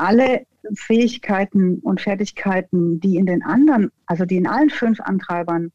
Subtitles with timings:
[0.00, 5.72] alle Fähigkeiten und Fertigkeiten, die in den anderen, also die in allen fünf Antreibern,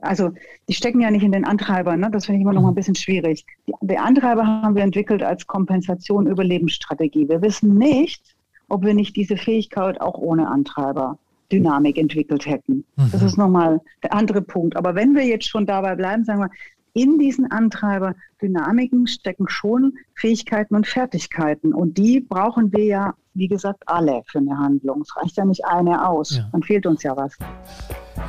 [0.00, 0.32] also
[0.68, 2.10] die stecken ja nicht in den Antreibern, ne?
[2.10, 2.76] das finde ich immer noch mal ein mhm.
[2.76, 3.44] bisschen schwierig.
[3.66, 7.28] Die, die Antreiber haben wir entwickelt als Kompensation Überlebensstrategie.
[7.28, 8.36] Wir wissen nicht,
[8.68, 11.18] ob wir nicht diese Fähigkeit auch ohne Antreiber
[11.52, 12.84] Dynamik entwickelt hätten.
[12.96, 13.26] Das mhm.
[13.26, 14.76] ist nochmal der andere Punkt.
[14.76, 16.50] Aber wenn wir jetzt schon dabei bleiben, sagen wir,
[16.94, 21.74] in diesen Antreiber Dynamiken stecken schon Fähigkeiten und Fertigkeiten.
[21.74, 25.02] Und die brauchen wir ja, wie gesagt, alle für eine Handlung.
[25.02, 26.36] Es reicht ja nicht eine aus.
[26.36, 26.48] Ja.
[26.52, 27.36] Dann fehlt uns ja was.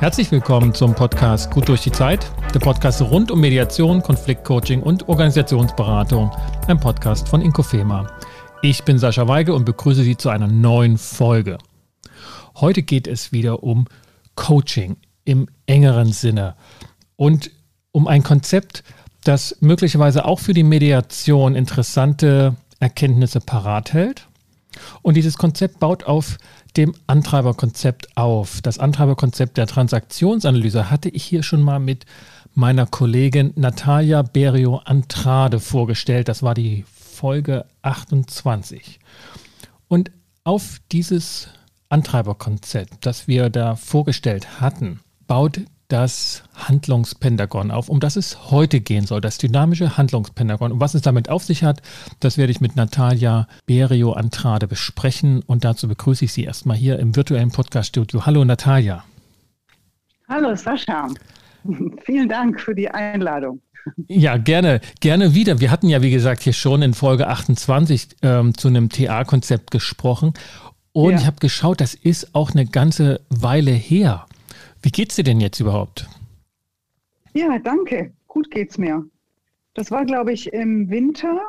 [0.00, 5.08] Herzlich willkommen zum Podcast Gut durch die Zeit, der Podcast rund um Mediation, Konfliktcoaching und
[5.08, 6.32] Organisationsberatung,
[6.66, 8.10] ein Podcast von Inkofema.
[8.62, 11.58] Ich bin Sascha Weige und begrüße Sie zu einer neuen Folge.
[12.56, 13.86] Heute geht es wieder um
[14.34, 16.56] Coaching im engeren Sinne.
[17.14, 17.50] Und
[17.96, 18.84] um ein Konzept,
[19.24, 24.28] das möglicherweise auch für die Mediation interessante Erkenntnisse parat hält.
[25.00, 26.36] Und dieses Konzept baut auf
[26.76, 28.60] dem Antreiberkonzept auf.
[28.60, 32.04] Das Antreiberkonzept der Transaktionsanalyse hatte ich hier schon mal mit
[32.52, 36.28] meiner Kollegin Natalia Berio Antrade vorgestellt.
[36.28, 39.00] Das war die Folge 28.
[39.88, 40.10] Und
[40.44, 41.48] auf dieses
[41.88, 49.06] Antreiberkonzept, das wir da vorgestellt hatten, baut das Handlungspentagon auf, um das es heute gehen
[49.06, 50.72] soll, das dynamische Handlungspentagon.
[50.72, 51.80] Und was es damit auf sich hat,
[52.20, 55.42] das werde ich mit Natalia Berio Antrade besprechen.
[55.46, 58.26] Und dazu begrüße ich Sie erstmal hier im virtuellen Podcast-Studio.
[58.26, 59.04] Hallo Natalia.
[60.28, 61.08] Hallo Sascha.
[62.04, 63.60] Vielen Dank für die Einladung.
[64.08, 65.60] Ja, gerne, gerne wieder.
[65.60, 70.32] Wir hatten ja, wie gesagt, hier schon in Folge 28 ähm, zu einem TA-Konzept gesprochen.
[70.92, 71.18] Und ja.
[71.18, 74.26] ich habe geschaut, das ist auch eine ganze Weile her.
[74.86, 76.08] Wie geht's dir denn jetzt überhaupt?
[77.34, 78.12] Ja, danke.
[78.28, 79.04] Gut geht's mir.
[79.74, 81.40] Das war, glaube ich, im Winter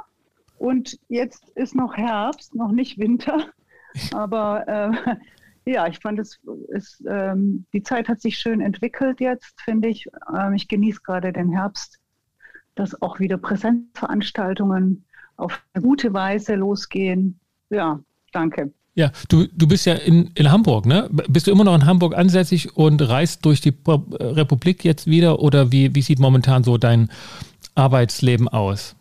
[0.58, 3.46] und jetzt ist noch Herbst, noch nicht Winter.
[4.12, 6.40] Aber äh, ja, ich fand es,
[6.74, 10.08] es ähm, die Zeit hat sich schön entwickelt jetzt, finde ich.
[10.36, 12.00] Ähm, ich genieße gerade den Herbst,
[12.74, 15.06] dass auch wieder Präsenzveranstaltungen
[15.36, 17.40] auf eine gute Weise losgehen.
[17.70, 18.00] Ja,
[18.32, 18.74] danke.
[18.98, 21.08] Ja, du, du bist ja in, in Hamburg, ne?
[21.30, 25.72] Bist du immer noch in Hamburg ansässig und reist durch die Republik jetzt wieder oder
[25.72, 27.12] wie, wie sieht momentan so dein
[27.76, 28.96] Arbeitsleben aus?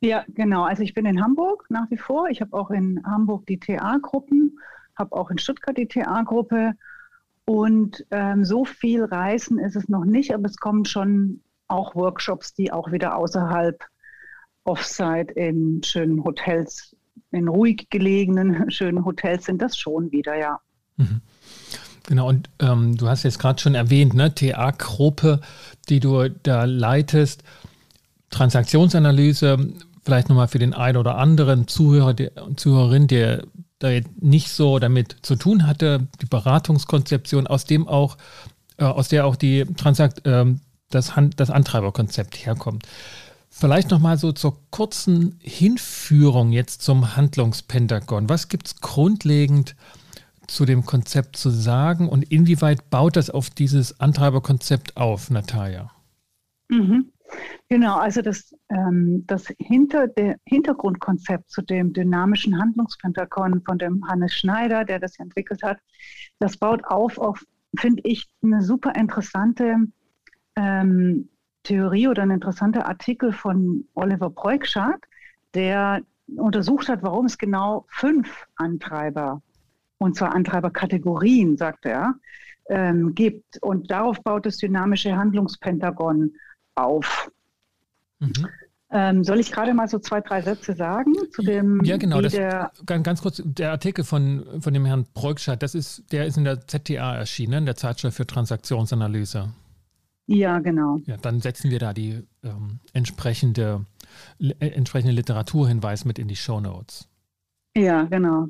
[0.00, 0.64] Ja, genau.
[0.64, 2.28] Also ich bin in Hamburg nach wie vor.
[2.28, 4.58] Ich habe auch in Hamburg die TA-Gruppen,
[4.94, 6.74] habe auch in Stuttgart die TA-Gruppe.
[7.46, 12.52] Und ähm, so viel Reisen ist es noch nicht, aber es kommen schon auch Workshops,
[12.52, 13.82] die auch wieder außerhalb
[14.64, 16.94] Offsite in schönen Hotels
[17.30, 20.60] in ruhig gelegenen, schönen Hotels sind das schon wieder, ja.
[20.96, 21.20] Mhm.
[22.06, 25.40] Genau, und ähm, du hast jetzt gerade schon erwähnt, ne, TA-Gruppe,
[25.90, 27.42] die du da leitest,
[28.30, 29.74] Transaktionsanalyse,
[30.04, 32.14] vielleicht nochmal für den einen oder anderen Zuhörer
[32.46, 33.42] und Zuhörerin, der
[33.78, 33.90] da
[34.20, 38.16] nicht so damit zu tun hatte, die Beratungskonzeption, aus dem auch,
[38.78, 40.46] äh, aus der auch die Transakt, äh,
[40.90, 42.86] das, Hand, das Antreiberkonzept herkommt.
[43.58, 48.28] Vielleicht nochmal so zur kurzen Hinführung jetzt zum Handlungspentagon.
[48.28, 49.74] Was gibt es grundlegend
[50.46, 55.90] zu dem Konzept zu sagen und inwieweit baut das auf dieses Antreiberkonzept auf, Natalia?
[56.68, 57.10] Mhm.
[57.68, 64.34] Genau, also das, ähm, das Hinter, der Hintergrundkonzept zu dem dynamischen Handlungspentagon von dem Hannes
[64.34, 65.78] Schneider, der das entwickelt hat,
[66.38, 67.44] das baut auf auf,
[67.76, 69.78] finde ich, eine super interessante
[70.54, 71.28] ähm,
[71.68, 75.00] Theorie oder ein interessanter Artikel von Oliver Preukschat,
[75.52, 76.00] der
[76.36, 79.42] untersucht hat, warum es genau fünf Antreiber,
[79.98, 82.14] und zwar Antreiberkategorien, sagt er,
[82.70, 83.62] ähm, gibt.
[83.62, 86.32] Und darauf baut das dynamische Handlungspentagon
[86.74, 87.30] auf.
[88.20, 88.48] Mhm.
[88.90, 91.84] Ähm, soll ich gerade mal so zwei, drei Sätze sagen zu dem?
[91.84, 92.22] Ja, genau.
[92.22, 92.34] Das,
[92.86, 96.44] ganz, ganz kurz, der Artikel von, von dem Herrn Preukschat, das ist, der ist in
[96.44, 99.50] der ZTA erschienen, der Zeitschrift für Transaktionsanalyse.
[100.28, 101.00] Ja, genau.
[101.06, 103.86] Ja, dann setzen wir da die ähm, entsprechende,
[104.38, 107.08] äh, entsprechende Literaturhinweis mit in die Show Notes.
[107.74, 108.48] Ja, genau.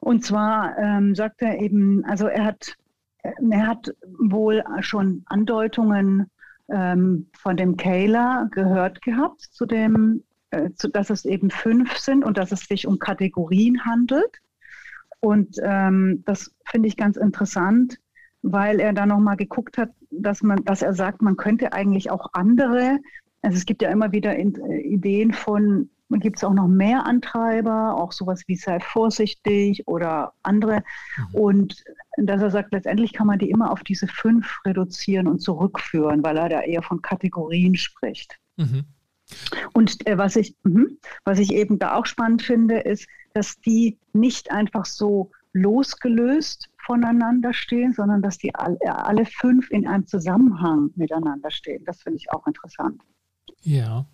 [0.00, 2.74] Und zwar ähm, sagt er eben, also er hat,
[3.22, 6.30] er hat wohl schon Andeutungen
[6.70, 12.24] ähm, von dem Kayla gehört gehabt, zu dem, äh, zu, dass es eben fünf sind
[12.24, 14.40] und dass es sich um Kategorien handelt.
[15.20, 17.98] Und ähm, das finde ich ganz interessant,
[18.40, 22.28] weil er da nochmal geguckt hat, dass man, dass er sagt, man könnte eigentlich auch
[22.32, 22.98] andere,
[23.42, 27.94] also es gibt ja immer wieder äh, Ideen von, gibt es auch noch mehr Antreiber,
[27.94, 30.82] auch sowas wie sei vorsichtig oder andere.
[31.16, 31.34] Mhm.
[31.34, 31.84] Und
[32.16, 36.36] dass er sagt, letztendlich kann man die immer auf diese fünf reduzieren und zurückführen, weil
[36.36, 38.38] er da eher von Kategorien spricht.
[38.56, 38.84] Mhm.
[39.74, 40.86] Und äh, was, ich, mh,
[41.24, 47.52] was ich eben da auch spannend finde, ist, dass die nicht einfach so losgelöst voneinander
[47.52, 51.84] stehen, sondern dass die alle, alle fünf in einem Zusammenhang miteinander stehen.
[51.84, 53.02] Das finde ich auch interessant.
[53.60, 54.06] Ja.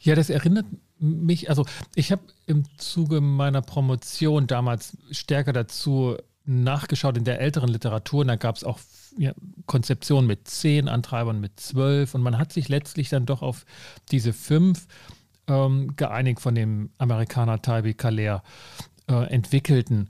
[0.00, 0.66] Ja, das erinnert
[0.98, 1.64] mich, also
[1.94, 8.28] ich habe im Zuge meiner Promotion damals stärker dazu nachgeschaut in der älteren Literatur und
[8.28, 8.80] da gab es auch
[9.18, 9.32] ja,
[9.66, 13.64] Konzeptionen mit zehn Antreibern, mit zwölf und man hat sich letztlich dann doch auf
[14.10, 14.86] diese fünf
[15.46, 18.42] ähm, geeinigt von dem Amerikaner Taibi Kaler
[19.08, 20.08] äh, entwickelten.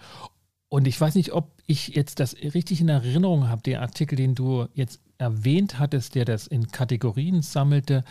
[0.68, 4.34] Und ich weiß nicht, ob ich jetzt das richtig in Erinnerung habe, den Artikel, den
[4.34, 8.04] du jetzt erwähnt hattest, der das in Kategorien sammelte.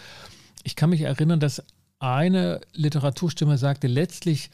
[0.64, 1.64] Ich kann mich erinnern, dass
[2.00, 4.50] eine Literaturstimme sagte, letztlich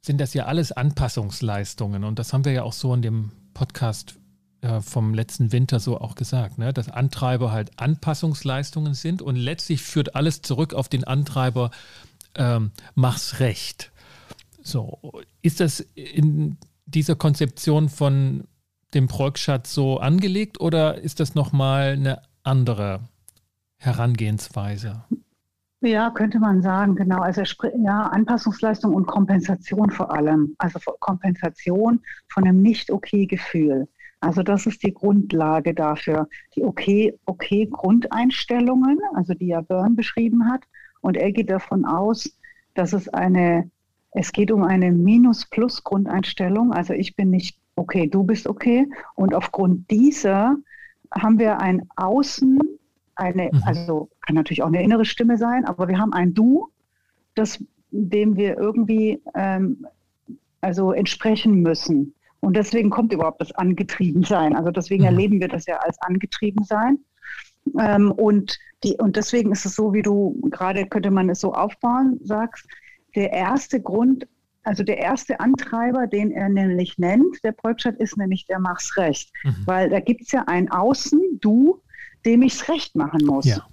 [0.00, 2.04] sind das ja alles Anpassungsleistungen.
[2.04, 4.16] Und das haben wir ja auch so in dem Podcast
[4.60, 6.72] äh, vom letzten Winter so auch gesagt, ne?
[6.72, 11.70] dass Antreiber halt Anpassungsleistungen sind und letztlich führt alles zurück auf den Antreiber,
[12.34, 13.92] ähm, mach's recht.
[14.62, 18.44] So, ist das in dieser Konzeption von
[18.94, 23.00] dem Prolkschatz so angelegt oder ist das nochmal eine andere
[23.76, 25.04] Herangehensweise?
[25.80, 27.18] Ja, könnte man sagen, genau.
[27.20, 27.42] Also
[27.76, 30.54] ja, Anpassungsleistung und Kompensation vor allem.
[30.56, 33.86] Also Kompensation von einem nicht okay Gefühl.
[34.20, 36.26] Also das ist die Grundlage dafür.
[36.56, 40.62] Die okay, okay Grundeinstellungen, also die ja Byrne beschrieben hat.
[41.02, 42.30] Und er geht davon aus,
[42.72, 43.70] dass es eine,
[44.14, 46.72] es geht um eine Minus-Plus-Grundeinstellung.
[46.72, 48.88] Also ich bin nicht okay, du bist okay.
[49.16, 50.56] Und aufgrund dieser
[51.12, 52.60] haben wir ein Außen,
[53.16, 53.62] eine, mhm.
[53.64, 56.70] also kann natürlich auch eine innere Stimme sein, aber wir haben ein Du,
[57.34, 59.84] das, dem wir irgendwie ähm,
[60.60, 62.14] also entsprechen müssen.
[62.38, 64.54] Und deswegen kommt überhaupt das Angetriebensein.
[64.54, 65.08] Also deswegen mhm.
[65.08, 66.98] erleben wir das ja als Angetriebensein.
[67.80, 71.52] Ähm, und, die, und deswegen ist es so, wie du gerade könnte man es so
[71.52, 72.68] aufbauen, sagst,
[73.14, 74.26] der erste Grund,
[74.62, 79.32] also der erste Antreiber, den er nämlich nennt, der Preupstadt, ist nämlich der Mach's Recht.
[79.44, 79.56] Mhm.
[79.66, 81.80] Weil da gibt es ja ein Außen, du,
[82.24, 83.44] dem ich es recht machen muss.
[83.46, 83.66] Ja.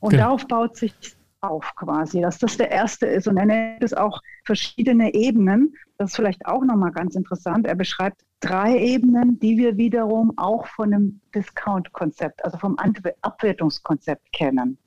[0.00, 0.22] Und genau.
[0.24, 0.94] darauf baut sich
[1.42, 3.28] auf quasi, dass das der erste ist.
[3.28, 5.74] Und er nennt es auch verschiedene Ebenen.
[5.98, 7.66] Das ist vielleicht auch nochmal ganz interessant.
[7.66, 12.76] Er beschreibt drei Ebenen, die wir wiederum auch von einem Discount-Konzept, also vom
[13.22, 14.78] Abwertungskonzept kennen.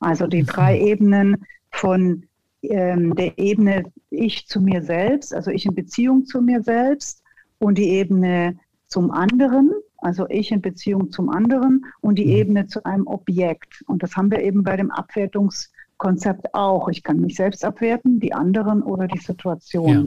[0.00, 0.86] Also die drei mhm.
[0.86, 2.26] Ebenen von
[2.70, 7.22] ähm, der Ebene ich zu mir selbst, also ich in Beziehung zu mir selbst
[7.58, 8.58] und die Ebene
[8.88, 12.32] zum anderen, also ich in Beziehung zum anderen und die mhm.
[12.32, 13.82] Ebene zu einem Objekt.
[13.86, 16.88] Und das haben wir eben bei dem Abwertungskonzept auch.
[16.88, 19.88] Ich kann mich selbst abwerten, die anderen oder die Situation.
[19.88, 20.06] Ja.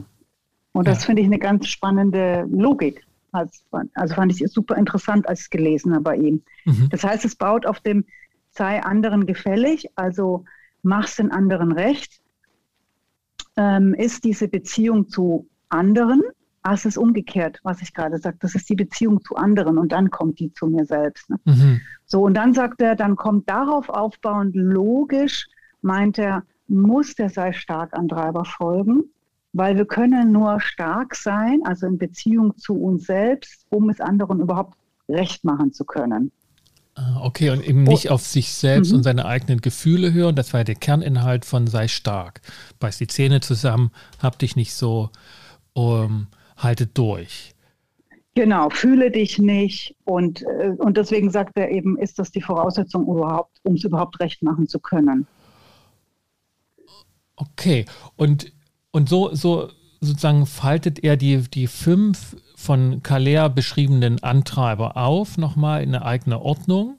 [0.72, 1.06] Und das ja.
[1.06, 3.04] finde ich eine ganz spannende Logik.
[3.32, 6.42] Also fand ich super interessant, als ich es gelesen habe bei ihm.
[6.64, 6.88] Mhm.
[6.90, 8.04] Das heißt, es baut auf dem
[8.50, 10.44] sei anderen gefällig, also
[10.82, 12.20] mach's den anderen recht,
[13.58, 16.22] ähm, ist diese Beziehung zu anderen
[16.68, 18.40] Ah, es ist umgekehrt, was ich gerade sagte.
[18.42, 21.30] Das ist die Beziehung zu anderen und dann kommt die zu mir selbst.
[21.30, 21.36] Ne?
[21.46, 21.80] Mhm.
[22.04, 25.46] So, und dann sagt er, dann kommt darauf aufbauend logisch,
[25.80, 29.04] meint er, muss der sei stark an Treiber folgen,
[29.52, 34.40] weil wir können nur stark sein, also in Beziehung zu uns selbst, um es anderen
[34.40, 34.76] überhaupt
[35.08, 36.32] recht machen zu können.
[36.98, 38.14] Ah, okay, und eben nicht oh.
[38.14, 38.98] auf sich selbst mhm.
[38.98, 40.34] und seine eigenen Gefühle hören.
[40.34, 42.40] Das war der Kerninhalt von sei stark.
[42.80, 45.10] Beiß die Zähne zusammen, hab dich nicht so.
[45.74, 47.54] Um, haltet durch.
[48.34, 49.94] Genau, fühle dich nicht.
[50.04, 54.18] Und, äh, und deswegen sagt er eben, ist das die Voraussetzung überhaupt, um es überhaupt
[54.18, 55.28] recht machen zu können.
[57.36, 57.84] Okay,
[58.16, 58.52] und,
[58.90, 65.82] und so, so sozusagen faltet er die, die fünf von Kalea beschriebenen Antreiber auf, nochmal
[65.82, 66.98] in eine eigene Ordnung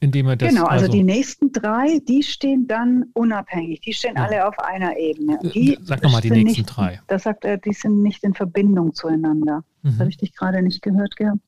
[0.00, 0.50] indem er das.
[0.50, 4.24] Genau, also, also, die nächsten drei, die stehen dann unabhängig, die stehen ja.
[4.24, 5.38] alle auf einer Ebene.
[5.42, 7.00] Äh, die Sag nochmal die nächsten nicht, drei.
[7.06, 9.64] Das sagt er, die sind nicht in Verbindung zueinander.
[9.82, 9.88] Mhm.
[9.88, 11.40] Das habe ich dich gerade nicht gehört gehabt.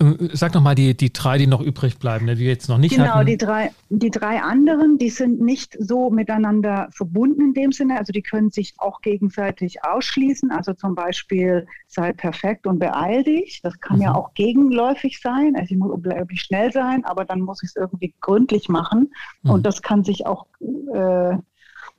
[0.00, 2.68] Ähm, sag noch mal die, die drei, die noch übrig bleiben, ne, die wir jetzt
[2.68, 3.26] noch nicht genau, hatten.
[3.26, 7.98] die drei, die drei anderen, die sind nicht so miteinander verbunden in dem Sinne.
[7.98, 10.50] Also die können sich auch gegenseitig ausschließen.
[10.50, 13.60] Also zum Beispiel sei perfekt und beeil dich.
[13.62, 14.02] Das kann mhm.
[14.02, 15.54] ja auch gegenläufig sein.
[15.56, 19.12] Also ich muss unglaublich schnell sein, aber dann muss ich es irgendwie gründlich machen.
[19.42, 19.50] Mhm.
[19.50, 20.46] Und das kann sich auch
[20.94, 21.36] äh,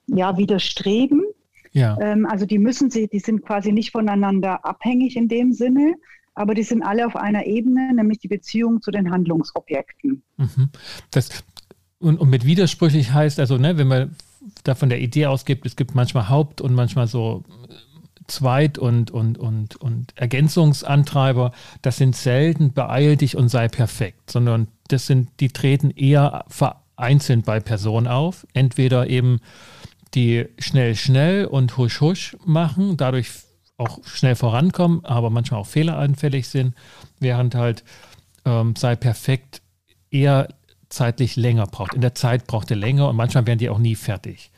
[0.08, 1.24] ja widerstreben.
[1.72, 1.98] Ja.
[2.00, 5.96] Ähm, also die müssen sie, die sind quasi nicht voneinander abhängig in dem Sinne
[6.36, 10.24] aber die sind alle auf einer Ebene, nämlich die Beziehung zu den Handlungsobjekten.
[10.38, 10.70] Mhm.
[11.12, 11.44] Das,
[12.00, 14.16] und, und, mit widersprüchlich heißt also, ne, wenn man
[14.63, 17.44] da von der Idee ausgeht, es gibt manchmal Haupt- und manchmal so
[18.28, 24.68] Zweit- und, und, und, und Ergänzungsantreiber, das sind selten beeil dich und sei perfekt, sondern
[24.88, 26.46] das sind, die treten eher
[26.96, 28.48] einzeln bei Personen auf.
[28.54, 29.40] Entweder eben
[30.13, 33.30] die schnell, schnell und husch, husch machen, dadurch
[33.77, 36.75] auch schnell vorankommen, aber manchmal auch fehleranfällig sind,
[37.20, 37.84] während halt
[38.46, 39.62] ähm, sei perfekt
[40.12, 40.50] eher
[40.89, 41.94] zeitlich länger braucht.
[41.94, 44.51] In der Zeit braucht er länger und manchmal werden die auch nie fertig.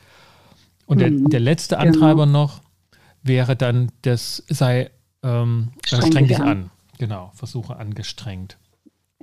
[0.86, 1.30] Und der, mhm.
[1.30, 1.88] der letzte genau.
[1.88, 2.42] Antreiber genau.
[2.44, 2.62] noch
[3.24, 4.92] wäre dann, das sei
[5.24, 6.48] ähm, streng, streng dich an.
[6.48, 6.72] an.
[7.00, 8.58] Genau, versuche angestrengt.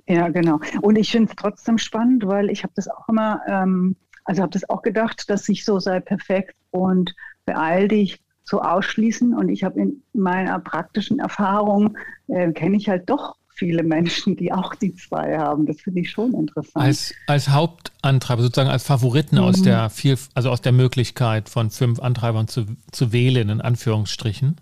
[0.09, 0.61] Ja, genau.
[0.81, 4.51] Und ich finde es trotzdem spannend, weil ich habe das auch immer, ähm, also habe
[4.51, 9.35] das auch gedacht, dass ich so sei perfekt und beeil dich so ausschließen.
[9.35, 11.97] Und ich habe in meiner praktischen Erfahrung,
[12.29, 15.67] äh, kenne ich halt doch viele Menschen, die auch die zwei haben.
[15.67, 16.85] Das finde ich schon interessant.
[16.85, 19.43] Als, als Hauptantreiber, sozusagen als Favoriten mhm.
[19.43, 24.57] aus der viel, also aus der Möglichkeit von fünf Antreibern zu, zu wählen, in Anführungsstrichen.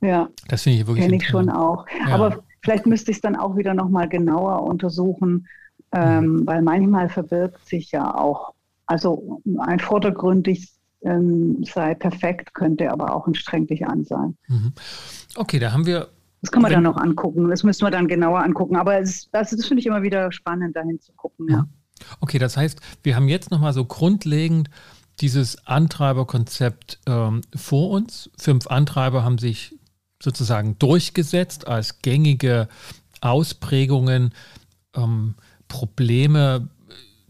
[0.00, 0.28] Ja.
[0.48, 1.86] Das finde ich wirklich Kenne ich schon auch.
[2.06, 2.14] Ja.
[2.14, 5.48] Aber vielleicht müsste ich es dann auch wieder nochmal genauer untersuchen,
[5.92, 6.46] ähm, mhm.
[6.46, 8.52] weil manchmal verbirgt sich ja auch,
[8.86, 10.70] also ein vordergründig
[11.04, 14.36] ähm, sei perfekt, könnte aber auch ein streng dich an sein.
[14.48, 14.72] Mhm.
[15.36, 16.08] Okay, da haben wir
[16.44, 17.48] das kann man dann noch angucken.
[17.48, 18.76] Das müssen wir dann genauer angucken.
[18.76, 21.48] Aber es, das, das finde ich immer wieder spannend, dahin zu gucken.
[21.48, 21.66] Ja.
[22.20, 24.68] Okay, das heißt, wir haben jetzt nochmal so grundlegend
[25.20, 28.30] dieses Antreiberkonzept ähm, vor uns.
[28.38, 29.78] Fünf Antreiber haben sich
[30.22, 32.68] sozusagen durchgesetzt als gängige
[33.22, 34.34] Ausprägungen,
[34.94, 35.36] ähm,
[35.68, 36.68] Probleme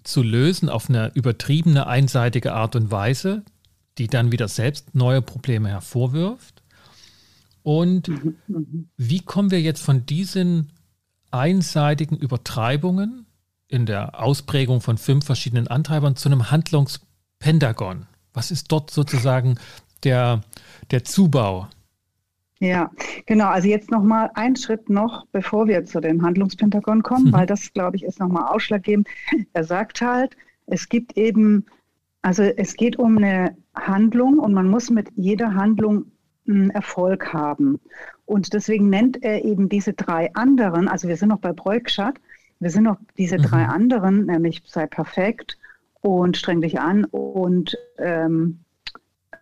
[0.02, 3.42] zu lösen auf eine übertriebene, einseitige Art und Weise,
[3.98, 6.62] die dann wieder selbst neue Probleme hervorwirft.
[7.62, 8.10] Und
[8.96, 10.70] wie kommen wir jetzt von diesen
[11.30, 13.26] einseitigen Übertreibungen
[13.68, 18.06] in der Ausprägung von fünf verschiedenen Antreibern zu einem Handlungspentagon?
[18.34, 19.58] Was ist dort sozusagen
[20.02, 20.42] der,
[20.90, 21.68] der Zubau?
[22.60, 22.90] Ja,
[23.26, 23.48] genau.
[23.48, 27.32] Also jetzt nochmal ein Schritt noch, bevor wir zu dem Handlungspentagon kommen, mhm.
[27.32, 29.08] weil das, glaube ich, ist nochmal ausschlaggebend.
[29.52, 30.36] Er sagt halt,
[30.66, 31.66] es gibt eben,
[32.22, 36.06] also es geht um eine Handlung und man muss mit jeder Handlung
[36.46, 37.80] Erfolg haben.
[38.26, 42.16] Und deswegen nennt er eben diese drei anderen, also wir sind noch bei Breukschat,
[42.60, 43.42] wir sind noch diese mhm.
[43.42, 45.58] drei anderen, nämlich sei perfekt
[46.00, 48.60] und streng dich an und ähm,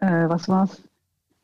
[0.01, 0.83] äh, was war's?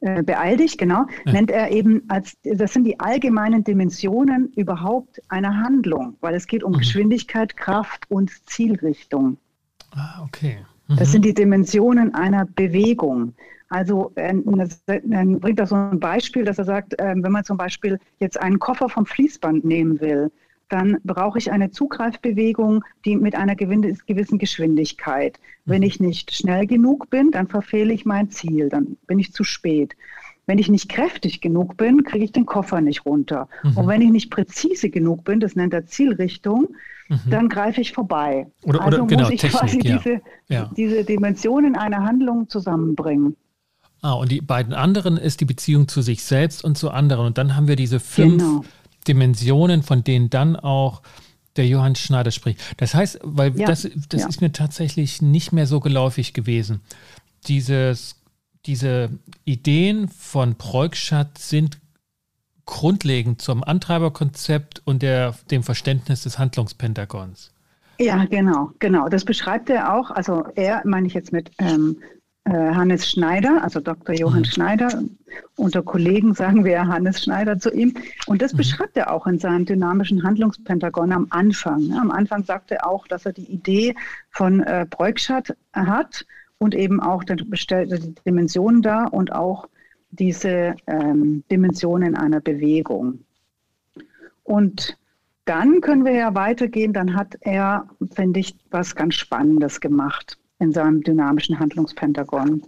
[0.01, 1.33] Äh, beeil dich, genau, ja.
[1.33, 6.63] nennt er eben als, das sind die allgemeinen Dimensionen überhaupt einer Handlung, weil es geht
[6.63, 6.79] um mhm.
[6.79, 9.39] Geschwindigkeit, Kraft und Zielrichtung.
[9.91, 10.59] Ah, okay.
[10.89, 10.97] Mhm.
[10.97, 13.35] Das sind die Dimensionen einer Bewegung.
[13.71, 17.99] Also dann bringt er so ein Beispiel, dass er sagt, ähm, wenn man zum Beispiel
[18.19, 20.31] jetzt einen Koffer vom Fließband nehmen will,
[20.71, 25.39] dann brauche ich eine Zugreifbewegung, die mit einer gewissen Geschwindigkeit.
[25.65, 29.45] Wenn ich nicht schnell genug bin, dann verfehle ich mein Ziel, dann bin ich zu
[29.45, 29.97] spät.
[30.47, 33.49] Wenn ich nicht kräftig genug bin, kriege ich den Koffer nicht runter.
[33.63, 33.77] Mhm.
[33.77, 36.69] Und wenn ich nicht präzise genug bin, das nennt er Zielrichtung,
[37.09, 37.31] mhm.
[37.31, 38.47] dann greife ich vorbei.
[38.63, 39.99] Oder, also oder, genau, muss ich Technik, quasi ja.
[39.99, 40.71] Diese, ja.
[40.77, 43.37] diese Dimensionen einer Handlung zusammenbringen.
[44.01, 47.27] Ah, und die beiden anderen ist die Beziehung zu sich selbst und zu anderen.
[47.27, 48.65] Und dann haben wir diese fünf genau.
[49.09, 51.03] Dimensionen, von denen dann auch
[51.57, 52.61] der Johann Schneider spricht.
[52.77, 53.67] Das heißt, weil ja.
[53.67, 54.29] das, das ja.
[54.29, 56.81] ist mir tatsächlich nicht mehr so geläufig gewesen.
[57.49, 58.17] Dieses,
[58.67, 59.11] diese
[59.45, 61.79] Ideen von Preukschat sind
[62.69, 67.51] grundlegend zum Antreiberkonzept und der, dem Verständnis des Handlungspentagons.
[67.99, 69.09] Ja, genau, genau.
[69.09, 70.11] Das beschreibt er auch.
[70.11, 71.97] Also er meine ich jetzt mit ähm,
[72.45, 74.15] äh, Hannes Schneider, also Dr.
[74.15, 74.45] Johann mhm.
[74.45, 75.03] Schneider.
[75.57, 77.95] Unter Kollegen sagen wir Hannes Schneider zu ihm.
[78.27, 78.59] Und das mhm.
[78.59, 81.93] beschreibt er auch in seinem dynamischen Handlungspentagon am Anfang.
[81.95, 83.95] am Anfang sagt er auch, dass er die Idee
[84.31, 86.27] von äh, Breukschat hat
[86.59, 89.69] und eben auch die Dimensionen da und auch
[90.11, 93.21] diese ähm, Dimensionen einer Bewegung.
[94.45, 94.97] Und
[95.45, 96.93] dann können wir ja weitergehen.
[96.93, 102.63] Dann hat er, finde ich, was ganz Spannendes gemacht in seinem dynamischen Handlungspentagon.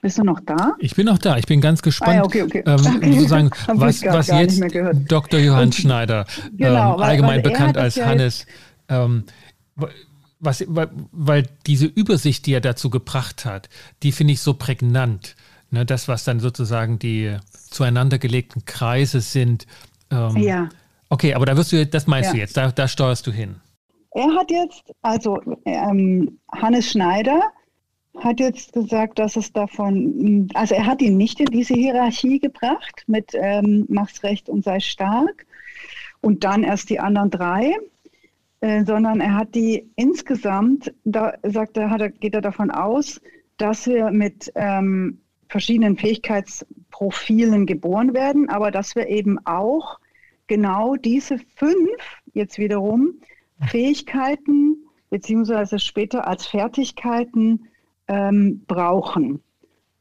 [0.00, 0.76] Bist du noch da?
[0.78, 1.36] Ich bin noch da.
[1.38, 2.62] Ich bin ganz gespannt, ah, ja, okay, okay.
[2.66, 3.12] Ähm, okay.
[3.12, 4.62] sozusagen, was, was jetzt
[5.08, 5.40] Dr.
[5.40, 6.24] Johann Schneider,
[6.56, 8.46] genau, ähm, allgemein bekannt als ja Hannes,
[8.88, 9.24] ähm,
[10.40, 13.68] was, weil, weil, diese Übersicht, die er dazu gebracht hat,
[14.04, 15.34] die finde ich so prägnant.
[15.70, 19.66] Ne, das, was dann sozusagen die zueinander gelegten Kreise sind.
[20.10, 20.68] Ähm, ja.
[21.10, 22.32] Okay, aber da wirst du, das meinst ja.
[22.34, 23.56] du jetzt, da, da steuerst du hin.
[24.12, 27.42] Er hat jetzt, also ähm, Hannes Schneider
[28.18, 33.04] hat jetzt gesagt, dass es davon, also er hat ihn nicht in diese Hierarchie gebracht
[33.06, 35.46] mit ähm, mach's recht und sei stark
[36.20, 37.76] und dann erst die anderen drei,
[38.60, 43.20] äh, sondern er hat die insgesamt, da sagt er, hat er, geht er davon aus,
[43.56, 49.98] dass wir mit ähm, verschiedenen Fähigkeitsprofilen geboren werden, aber dass wir eben auch
[50.46, 52.00] genau diese fünf
[52.34, 53.14] jetzt wiederum
[53.66, 54.76] Fähigkeiten
[55.10, 57.68] beziehungsweise später als Fertigkeiten
[58.08, 59.42] ähm, brauchen,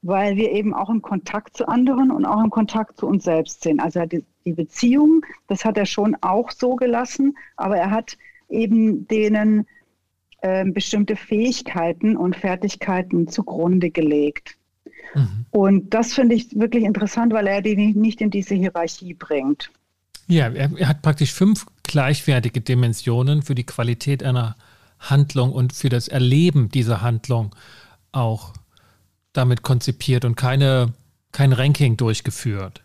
[0.01, 3.63] weil wir eben auch im Kontakt zu anderen und auch im Kontakt zu uns selbst
[3.63, 3.79] sind.
[3.79, 8.17] Also die, die Beziehung, das hat er schon auch so gelassen, aber er hat
[8.49, 9.65] eben denen
[10.41, 14.56] äh, bestimmte Fähigkeiten und Fertigkeiten zugrunde gelegt.
[15.13, 15.45] Mhm.
[15.51, 19.71] Und das finde ich wirklich interessant, weil er die nicht in diese Hierarchie bringt.
[20.27, 24.55] Ja, er, er hat praktisch fünf gleichwertige Dimensionen für die Qualität einer
[24.99, 27.55] Handlung und für das Erleben dieser Handlung
[28.11, 28.53] auch
[29.33, 30.93] damit konzipiert und keine,
[31.31, 32.83] kein Ranking durchgeführt.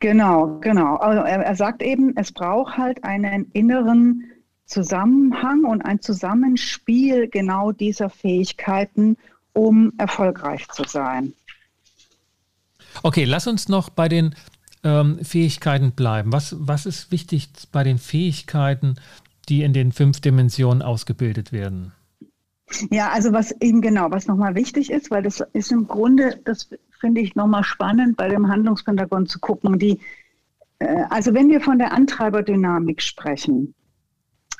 [0.00, 0.96] Genau, genau.
[0.96, 4.24] Also er, er sagt eben, es braucht halt einen inneren
[4.66, 9.16] Zusammenhang und ein Zusammenspiel genau dieser Fähigkeiten,
[9.54, 11.32] um erfolgreich zu sein.
[13.02, 14.34] Okay, lass uns noch bei den
[14.84, 16.32] ähm, Fähigkeiten bleiben.
[16.32, 18.96] Was, was ist wichtig bei den Fähigkeiten,
[19.48, 21.92] die in den fünf Dimensionen ausgebildet werden?
[22.90, 26.70] Ja, also was eben genau, was nochmal wichtig ist, weil das ist im Grunde, das
[26.98, 30.00] finde ich nochmal spannend bei dem Handlungspentagon zu gucken, die,
[30.78, 33.74] äh, also wenn wir von der Antreiberdynamik sprechen,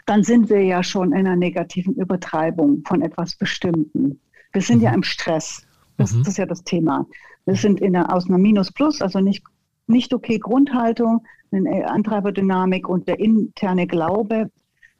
[0.07, 4.21] dann sind wir ja schon in einer negativen Übertreibung von etwas Bestimmten.
[4.55, 4.85] Wir sind mhm.
[4.85, 5.67] ja im Stress.
[5.99, 6.21] Das, mhm.
[6.21, 7.07] das, ist ja das Thema.
[7.45, 9.45] Wir sind in der, aus einer Minus-Plus, also nicht,
[9.87, 14.51] nicht okay Grundhaltung, eine Antreiberdynamik und der interne Glaube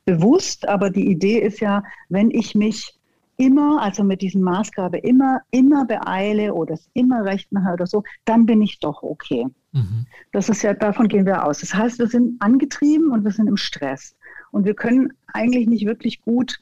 [0.05, 0.69] bewusst.
[0.69, 2.95] Aber die Idee ist ja, wenn ich mich
[3.37, 8.05] immer, also mit diesem Maßgabe immer, immer beeile oder es immer recht mache oder so,
[8.25, 9.47] dann bin ich doch okay.
[9.73, 10.07] Mhm.
[10.33, 11.61] Das ist ja, davon gehen wir aus.
[11.61, 14.15] Das heißt, wir sind angetrieben und wir sind im Stress.
[14.53, 16.61] Und wir können eigentlich nicht wirklich gut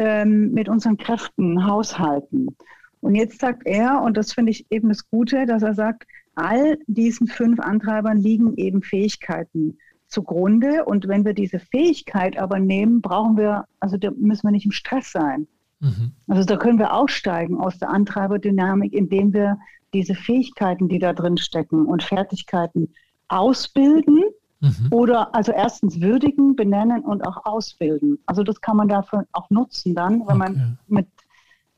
[0.00, 2.56] ähm, mit unseren Kräften haushalten.
[3.00, 6.78] Und jetzt sagt er, und das finde ich eben das Gute, dass er sagt, all
[6.86, 9.76] diesen fünf Antreibern liegen eben Fähigkeiten
[10.06, 10.86] zugrunde.
[10.86, 14.72] Und wenn wir diese Fähigkeit aber nehmen, brauchen wir, also da müssen wir nicht im
[14.72, 15.46] Stress sein.
[15.80, 16.12] Mhm.
[16.28, 19.58] Also da können wir aussteigen aus der Antreiberdynamik, indem wir
[19.92, 22.94] diese Fähigkeiten, die da drin stecken und Fertigkeiten
[23.28, 24.24] ausbilden
[24.60, 24.88] Mhm.
[24.90, 28.18] Oder also erstens würdigen, benennen und auch ausbilden.
[28.26, 30.38] Also das kann man dafür auch nutzen dann, wenn okay.
[30.38, 31.06] man mit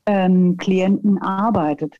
[0.05, 1.95] ähm, Klienten arbeitet.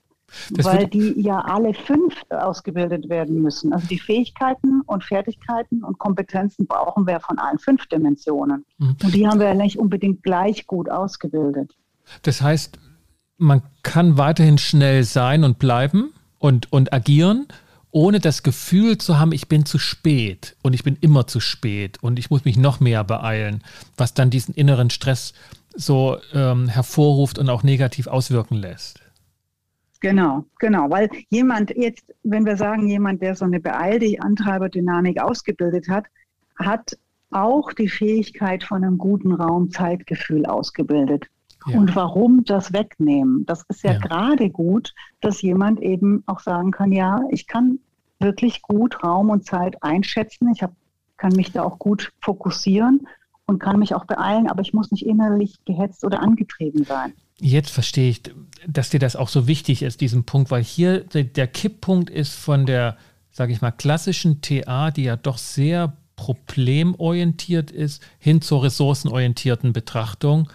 [0.50, 3.72] Das weil die ja alle fünf ausgebildet werden müssen.
[3.72, 8.66] Also die Fähigkeiten und Fertigkeiten und Kompetenzen brauchen wir von allen fünf Dimensionen.
[8.78, 8.98] Mhm.
[9.04, 11.74] Und die haben wir ja nicht unbedingt gleich gut ausgebildet.
[12.24, 12.80] Das heißt,
[13.38, 17.48] man kann weiterhin schnell sein und bleiben und, und agieren,
[17.94, 22.00] ohne das Gefühl zu haben, ich bin zu spät und ich bin immer zu spät
[22.02, 23.64] und ich muss mich noch mehr beeilen,
[23.96, 25.34] was dann diesen inneren Stress
[25.76, 29.00] so ähm, hervorruft und auch negativ auswirken lässt.
[30.02, 35.88] Genau, genau, weil jemand jetzt, wenn wir sagen, jemand, der so eine beeilte Antreiberdynamik ausgebildet
[35.88, 36.06] hat,
[36.58, 36.98] hat
[37.30, 41.28] auch die Fähigkeit von einem guten Raumzeitgefühl ausgebildet.
[41.68, 41.78] Ja.
[41.78, 43.46] Und warum das wegnehmen?
[43.46, 47.80] Das ist ja, ja, gerade gut, dass jemand eben auch sagen kann, ja, ich kann
[48.20, 50.52] wirklich gut Raum und Zeit einschätzen.
[50.54, 50.74] Ich hab,
[51.18, 53.08] kann mich da auch gut fokussieren
[53.46, 57.14] und kann mich auch beeilen, aber ich muss nicht innerlich gehetzt oder angetrieben sein.
[57.40, 58.24] Jetzt verstehe ich,
[58.68, 62.34] dass dir das auch so wichtig ist, diesen Punkt, weil hier der, der Kipppunkt ist
[62.34, 62.98] von der,
[63.32, 70.50] sage ich mal, klassischen TA, die ja doch sehr problemorientiert ist, hin zur ressourcenorientierten Betrachtung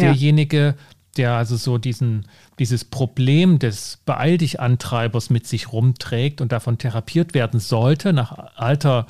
[0.00, 0.74] derjenige,
[1.16, 2.26] der also so diesen,
[2.58, 8.56] dieses Problem des Beeil dich Antreibers mit sich rumträgt und davon therapiert werden sollte, nach
[8.56, 9.06] alter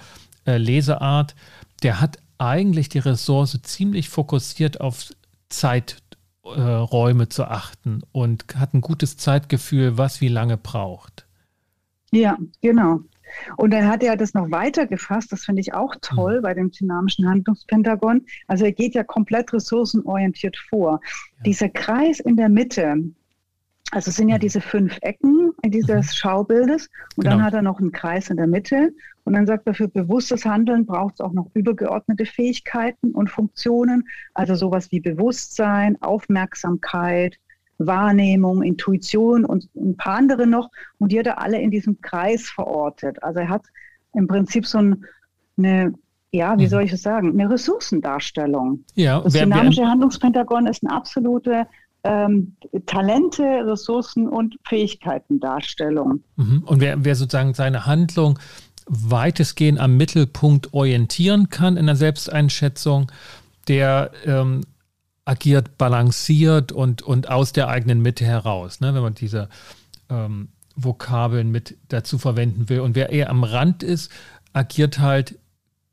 [0.47, 1.35] äh, Leseart,
[1.83, 5.13] der hat eigentlich die Ressource ziemlich fokussiert auf
[5.49, 11.27] Zeiträume äh, zu achten und hat ein gutes Zeitgefühl, was wie lange braucht.
[12.11, 13.01] Ja, genau.
[13.57, 16.43] Und er hat ja das noch weiter gefasst, das finde ich auch toll mhm.
[16.43, 18.27] bei dem dynamischen Handlungspentagon.
[18.47, 21.01] Also er geht ja komplett ressourcenorientiert vor.
[21.03, 21.43] Ja.
[21.45, 22.97] Dieser Kreis in der Mitte,
[23.93, 24.41] also es sind ja mhm.
[24.41, 26.13] diese fünf Ecken in dieses mhm.
[26.15, 27.37] Schaubildes und genau.
[27.37, 28.93] dann hat er noch einen Kreis in der Mitte
[29.25, 34.09] und dann sagt er, für bewusstes Handeln braucht es auch noch übergeordnete Fähigkeiten und Funktionen,
[34.35, 37.39] also sowas wie Bewusstsein, Aufmerksamkeit,
[37.87, 40.71] Wahrnehmung, Intuition und ein paar andere noch.
[40.99, 43.23] Und die hat er alle in diesem Kreis verortet.
[43.23, 43.63] Also er hat
[44.15, 45.95] im Prinzip so eine,
[46.33, 46.69] ja, wie mhm.
[46.69, 48.85] soll ich es sagen, eine Ressourcendarstellung.
[48.95, 51.67] Ja, das wer, dynamische wer, Handlungspentagon ist eine absolute
[52.05, 56.23] ähm, Talente, Ressourcen und Fähigkeiten-Darstellung.
[56.37, 56.63] Mhm.
[56.67, 58.39] Und wer, wer sozusagen seine Handlung
[58.87, 63.11] weitestgehend am Mittelpunkt orientieren kann in der Selbsteinschätzung,
[63.69, 64.63] der ähm,
[65.25, 68.95] agiert balanciert und, und aus der eigenen Mitte heraus, ne?
[68.95, 69.49] wenn man diese
[70.09, 72.81] ähm, Vokabeln mit dazu verwenden will.
[72.81, 74.11] Und wer eher am Rand ist,
[74.53, 75.39] agiert halt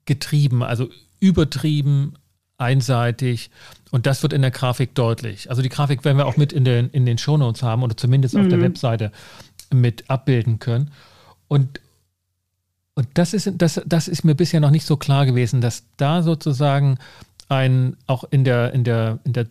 [0.05, 0.89] getrieben, also
[1.19, 2.13] übertrieben,
[2.57, 3.51] einseitig.
[3.91, 5.49] Und das wird in der Grafik deutlich.
[5.49, 8.35] Also die Grafik werden wir auch mit in den, in den Shownotes haben oder zumindest
[8.35, 8.41] mhm.
[8.41, 8.63] auf der mhm.
[8.63, 9.11] Webseite
[9.71, 10.91] mit abbilden können.
[11.47, 11.79] Und,
[12.95, 16.21] und das, ist, das, das ist mir bisher noch nicht so klar gewesen, dass da
[16.21, 16.97] sozusagen
[17.49, 19.47] ein, auch in der, in der, in der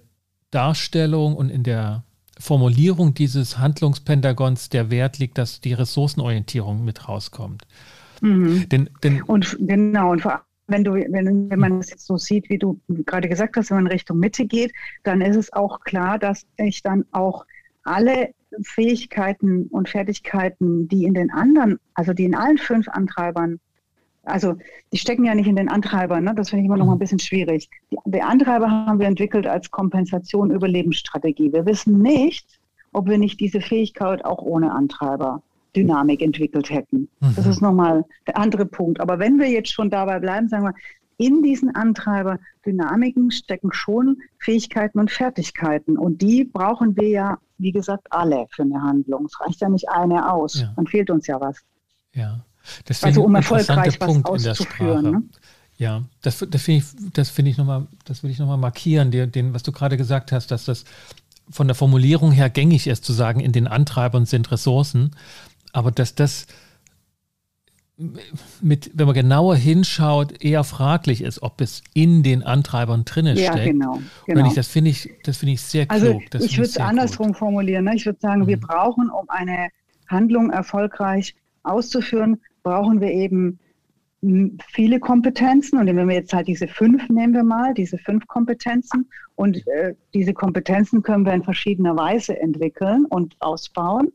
[0.51, 2.05] Darstellung und in der
[2.39, 7.67] Formulierung dieses Handlungspentagons der Wert liegt, dass die Ressourcenorientierung mit rauskommt.
[8.21, 8.69] Mhm.
[8.69, 12.19] Denn, denn, und genau, und vor allem wenn, du, wenn, wenn man es jetzt so
[12.19, 15.81] sieht, wie du gerade gesagt hast, wenn man Richtung Mitte geht, dann ist es auch
[15.81, 17.47] klar, dass ich dann auch
[17.85, 23.61] alle Fähigkeiten und Fertigkeiten, die in den anderen, also die in allen fünf Antreibern,
[24.29, 24.55] also
[24.93, 26.35] die stecken ja nicht in den Antreibern, ne?
[26.35, 27.69] das finde ich immer noch mal ein bisschen schwierig.
[27.91, 31.53] Die, die Antreiber haben wir entwickelt als Kompensation Überlebensstrategie.
[31.53, 32.61] Wir wissen nicht,
[32.93, 35.43] ob wir nicht diese Fähigkeit auch ohne Antreiber
[35.77, 37.09] Dynamik entwickelt hätten.
[37.21, 37.35] Mhm.
[37.37, 39.01] Das ist nochmal der andere Punkt.
[39.01, 40.75] Aber wenn wir jetzt schon dabei bleiben, sagen wir,
[41.19, 45.99] in diesen Antreiber Dynamiken stecken schon Fähigkeiten und Fertigkeiten.
[45.99, 49.27] Und die brauchen wir ja, wie gesagt, alle für eine Handlung.
[49.27, 50.61] Es reicht ja nicht eine aus.
[50.61, 50.73] Ja.
[50.77, 51.59] Dann fehlt uns ja was.
[52.13, 52.45] Ja.
[52.85, 55.11] Das also um erfolgreich was Punkt auszuführen.
[55.11, 55.23] Ne?
[55.77, 59.31] Ja, das, das finde ich, das finde ich nochmal, das will ich nochmal markieren, den,
[59.31, 60.85] den, was du gerade gesagt hast, dass das
[61.51, 65.13] von der Formulierung her gängig ist zu sagen, in den Antreibern sind Ressourcen
[65.73, 66.47] aber dass das
[68.61, 73.53] mit, wenn man genauer hinschaut, eher fraglich ist, ob es in den Antreibern drinnen ja,
[73.53, 73.73] steckt.
[73.73, 74.47] Genau, genau.
[74.47, 76.23] Ich, das finde ich, das finde ich sehr also klug.
[76.31, 77.39] Das ich würde es andersrum gut.
[77.39, 77.87] formulieren.
[77.87, 77.97] Ne?
[77.97, 78.47] Ich würde sagen, mhm.
[78.47, 79.71] wir brauchen, um eine
[80.07, 83.59] Handlung erfolgreich auszuführen, brauchen wir eben
[84.73, 85.79] viele Kompetenzen.
[85.79, 89.09] Und wenn wir jetzt halt diese fünf nehmen wir mal, diese fünf Kompetenzen.
[89.37, 94.13] Und äh, diese Kompetenzen können wir in verschiedener Weise entwickeln und ausbauen.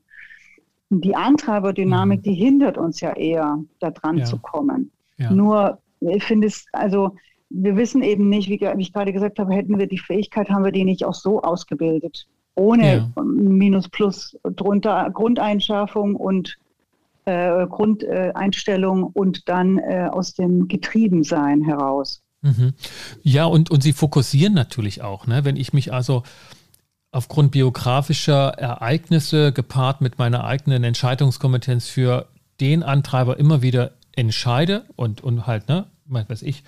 [0.89, 2.23] Die Antreiberdynamik, mhm.
[2.23, 4.25] die hindert uns ja eher, da dran ja.
[4.25, 4.91] zu kommen.
[5.17, 5.31] Ja.
[5.31, 7.15] Nur, ich finde es, also
[7.49, 10.65] wir wissen eben nicht, wie, wie, ich gerade gesagt habe, hätten wir die Fähigkeit, haben
[10.65, 12.27] wir die nicht auch so ausgebildet.
[12.55, 13.23] Ohne ja.
[13.23, 16.57] Minus Plus drunter Grundeinschärfung und
[17.25, 22.21] äh, Grundeinstellung und dann äh, aus dem Getriebensein heraus.
[22.41, 22.73] Mhm.
[23.21, 25.27] Ja, und, und sie fokussieren natürlich auch.
[25.27, 25.45] Ne?
[25.45, 26.23] Wenn ich mich also
[27.11, 32.27] aufgrund biografischer Ereignisse gepaart mit meiner eigenen Entscheidungskompetenz für
[32.59, 36.63] den Antreiber immer wieder entscheide und, und halt, ne, weiß ich,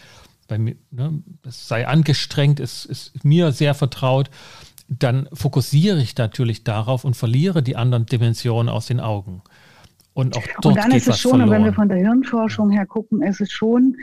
[0.47, 4.29] bei mir, ne, es sei angestrengt, es ist mir sehr vertraut,
[4.87, 9.41] dann fokussiere ich natürlich darauf und verliere die anderen Dimensionen aus den Augen.
[10.15, 11.51] Und auch dort und dann geht ist es schon, verloren.
[11.51, 13.97] wenn wir von der Hirnforschung her gucken, ist es schon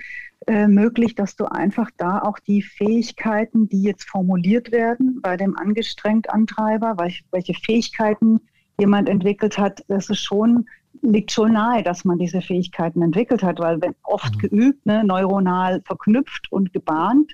[0.46, 5.56] äh, möglich, dass du einfach da auch die Fähigkeiten, die jetzt formuliert werden bei dem
[5.56, 8.40] angestrengt Antreiber, welche, welche Fähigkeiten
[8.78, 10.66] jemand entwickelt hat, das ist schon
[11.00, 14.38] liegt schon nahe, dass man diese Fähigkeiten entwickelt hat, weil wenn oft mhm.
[14.38, 17.32] geübt, ne, neuronal verknüpft und gebahnt,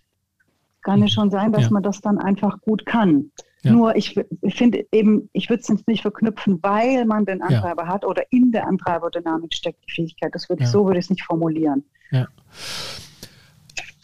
[0.82, 1.06] kann mhm.
[1.06, 1.70] es schon sein, dass ja.
[1.70, 3.30] man das dann einfach gut kann.
[3.62, 3.72] Ja.
[3.72, 7.88] Nur ich, ich finde eben, ich würde es nicht verknüpfen, weil man den Antreiber ja.
[7.88, 10.34] hat oder in der Antreiberdynamik steckt die Fähigkeit.
[10.34, 11.84] Das würde ich so würde ich es nicht formulieren.
[12.10, 12.28] Ja.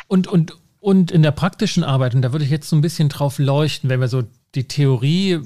[0.09, 3.09] Und, und, und in der praktischen Arbeit, und da würde ich jetzt so ein bisschen
[3.09, 5.41] drauf leuchten, wenn wir so die Theorie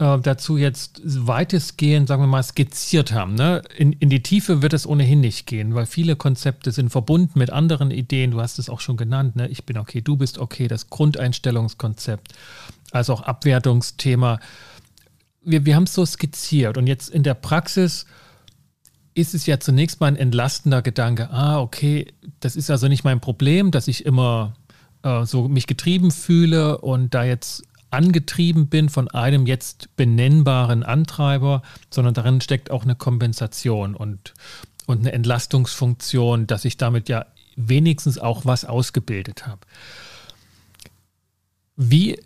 [0.00, 3.34] äh, dazu jetzt weitestgehend, sagen wir mal, skizziert haben.
[3.34, 3.62] Ne?
[3.76, 7.50] In, in die Tiefe wird es ohnehin nicht gehen, weil viele Konzepte sind verbunden mit
[7.50, 8.30] anderen Ideen.
[8.30, 9.36] Du hast es auch schon genannt.
[9.36, 9.48] Ne?
[9.48, 12.32] Ich bin okay, du bist okay, das Grundeinstellungskonzept,
[12.92, 14.40] also auch Abwertungsthema.
[15.42, 18.06] Wir, wir haben es so skizziert und jetzt in der Praxis
[19.14, 21.30] ist es ja zunächst mal ein entlastender Gedanke.
[21.30, 24.54] Ah, okay, das ist also nicht mein Problem, dass ich immer
[25.02, 31.62] äh, so mich getrieben fühle und da jetzt angetrieben bin von einem jetzt benennbaren Antreiber,
[31.90, 34.32] sondern darin steckt auch eine Kompensation und,
[34.86, 37.26] und eine Entlastungsfunktion, dass ich damit ja
[37.56, 39.60] wenigstens auch was ausgebildet habe.
[41.76, 42.20] Wie,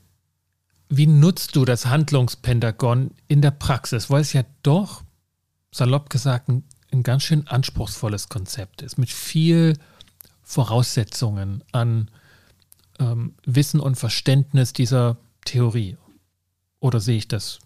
[0.96, 4.10] wie nutzt du das Handlungspentagon in der Praxis?
[4.10, 5.02] Weil es ja doch,
[5.70, 9.74] salopp gesagt, ein ein ganz schön anspruchsvolles Konzept ist, mit viel
[10.42, 12.10] Voraussetzungen an
[12.98, 15.96] ähm, Wissen und Verständnis dieser Theorie.
[16.80, 17.58] Oder sehe ich das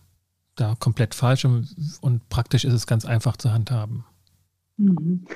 [0.56, 4.04] da komplett falsch und, und praktisch ist es ganz einfach zu handhaben?
[4.76, 5.26] Mhm.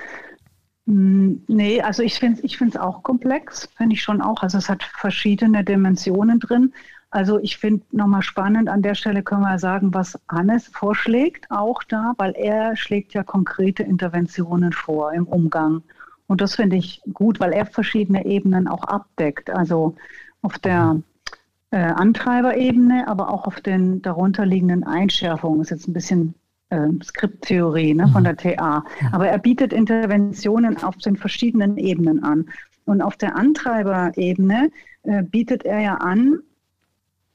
[0.87, 4.43] Mm, nee, also ich finde es ich auch komplex, finde ich schon auch.
[4.43, 6.73] Also es hat verschiedene Dimensionen drin.
[7.13, 11.83] Also ich finde nochmal spannend, an der Stelle können wir sagen, was Hannes vorschlägt, auch
[11.83, 15.83] da, weil er schlägt ja konkrete Interventionen vor im Umgang.
[16.27, 19.51] Und das finde ich gut, weil er verschiedene Ebenen auch abdeckt.
[19.51, 19.95] Also
[20.41, 21.03] auf der
[21.71, 25.59] äh, Antreiberebene, aber auch auf den darunterliegenden Einschärfungen.
[25.59, 26.35] Das ist jetzt ein bisschen
[26.71, 28.25] äh, Skripttheorie ne, von mhm.
[28.25, 28.85] der TA.
[29.13, 32.47] Aber er bietet Interventionen auf den verschiedenen Ebenen an.
[32.87, 34.71] Und auf der Antreiberebene
[35.03, 36.41] äh, bietet er ja an,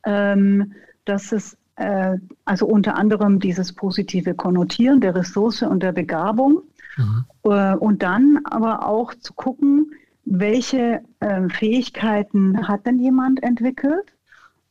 [0.08, 6.62] ähm, dass es äh, also unter anderem dieses positive Konnotieren der Ressource und der Begabung
[6.96, 7.26] mhm.
[7.44, 9.92] äh, und dann aber auch zu gucken,
[10.24, 14.14] welche äh, Fähigkeiten hat denn jemand entwickelt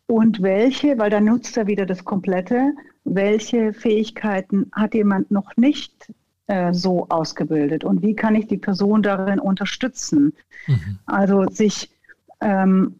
[0.06, 2.72] und welche, weil dann nutzt er wieder das Komplette,
[3.04, 6.12] welche Fähigkeiten hat jemand noch nicht
[6.46, 10.32] äh, so ausgebildet und wie kann ich die Person darin unterstützen?
[10.66, 10.98] Mhm.
[11.04, 11.90] Also sich
[12.40, 12.96] ähm,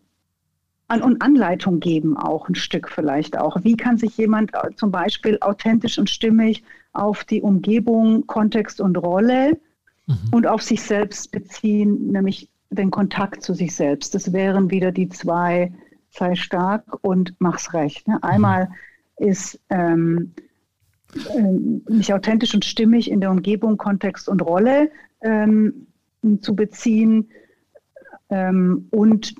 [0.88, 3.64] an und Anleitung geben auch ein Stück vielleicht auch.
[3.64, 8.96] Wie kann sich jemand äh, zum Beispiel authentisch und stimmig auf die Umgebung, Kontext und
[8.96, 9.58] Rolle
[10.06, 10.16] mhm.
[10.30, 14.14] und auf sich selbst beziehen, nämlich den Kontakt zu sich selbst.
[14.14, 15.72] Das wären wieder die zwei,
[16.10, 18.06] sei stark und mach's recht.
[18.06, 18.22] Ne?
[18.22, 18.68] Einmal
[19.18, 19.28] mhm.
[19.28, 20.34] ist ähm,
[21.34, 25.86] äh, mich authentisch und stimmig in der Umgebung, Kontext und Rolle ähm,
[26.40, 27.28] zu beziehen
[28.30, 29.34] ähm, und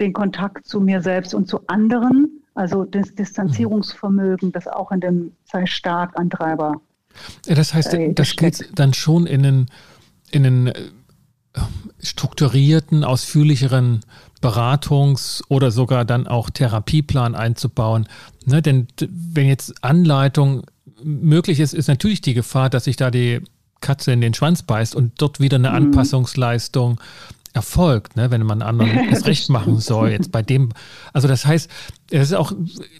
[0.00, 5.32] den Kontakt zu mir selbst und zu anderen, also das Distanzierungsvermögen, das auch in dem
[5.44, 6.80] sei stark Antreiber.
[7.46, 9.66] Das heißt, äh, das geht dann schon in einen,
[10.30, 10.74] in einen äh,
[12.00, 14.00] strukturierten, ausführlicheren
[14.40, 18.08] Beratungs- oder sogar dann auch Therapieplan einzubauen.
[18.44, 20.64] Ne, denn wenn jetzt Anleitung
[21.02, 23.40] möglich ist, ist natürlich die Gefahr, dass sich da die
[23.80, 25.76] Katze in den Schwanz beißt und dort wieder eine mhm.
[25.76, 27.00] Anpassungsleistung
[27.52, 30.10] erfolgt, ne, wenn man anderen es recht machen soll.
[30.10, 30.70] Jetzt bei dem,
[31.12, 31.70] also das heißt,
[32.10, 32.52] es ist auch,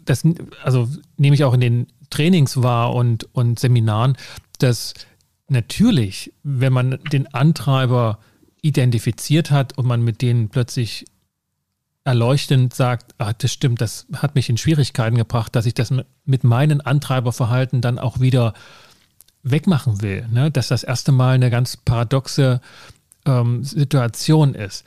[0.05, 0.23] das,
[0.63, 0.87] also
[1.17, 4.17] nehme ich auch in den Trainings wahr und, und Seminaren,
[4.59, 4.93] dass
[5.47, 8.19] natürlich, wenn man den Antreiber
[8.61, 11.05] identifiziert hat und man mit denen plötzlich
[12.05, 15.93] erleuchtend sagt, ah, das stimmt, das hat mich in Schwierigkeiten gebracht, dass ich das
[16.25, 18.53] mit meinem Antreiberverhalten dann auch wieder
[19.43, 20.27] wegmachen will.
[20.31, 20.51] Ne?
[20.51, 22.61] Dass das erste Mal eine ganz paradoxe
[23.25, 24.85] ähm, Situation ist.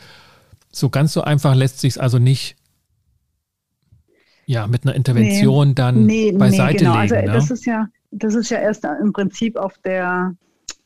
[0.71, 2.57] So ganz so einfach lässt sich es also nicht
[4.47, 7.01] ja, mit einer Intervention nee, dann nee, beiseite nee, genau.
[7.01, 7.15] legen.
[7.15, 7.33] Also, ne?
[7.33, 10.35] das ist ja, das ist ja erst im Prinzip auf der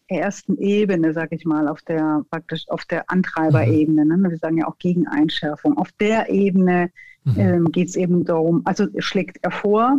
[0.08, 4.04] ersten Ebene, sage ich mal, auf der praktisch auf der Antreiberebene.
[4.04, 4.22] Mhm.
[4.22, 4.30] Ne?
[4.30, 5.76] Wir sagen ja auch Gegeneinschärfung.
[5.78, 6.90] Auf der Ebene
[7.24, 7.38] mhm.
[7.38, 9.98] ähm, geht es eben darum, also schlägt er vor,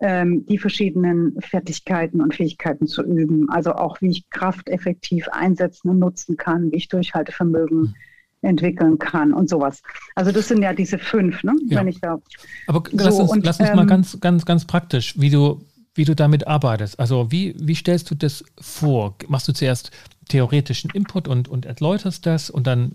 [0.00, 3.48] ähm, die verschiedenen Fertigkeiten und Fähigkeiten zu üben.
[3.50, 7.94] Also auch, wie ich Kraft effektiv einsetzen und nutzen kann, wie ich Durchhaltevermögen mhm.
[8.42, 9.82] entwickeln kann und sowas.
[10.14, 11.56] Also das sind ja diese fünf, ne?
[11.66, 11.80] Ja.
[11.80, 12.18] Wenn ich da
[12.66, 15.64] Aber so, lass uns, und, lass uns ähm, mal ganz, ganz, ganz praktisch, wie du,
[15.94, 17.00] wie du damit arbeitest.
[17.00, 19.16] Also wie, wie stellst du das vor?
[19.26, 19.90] Machst du zuerst
[20.28, 22.92] theoretischen Input und, und erläuterst das und dann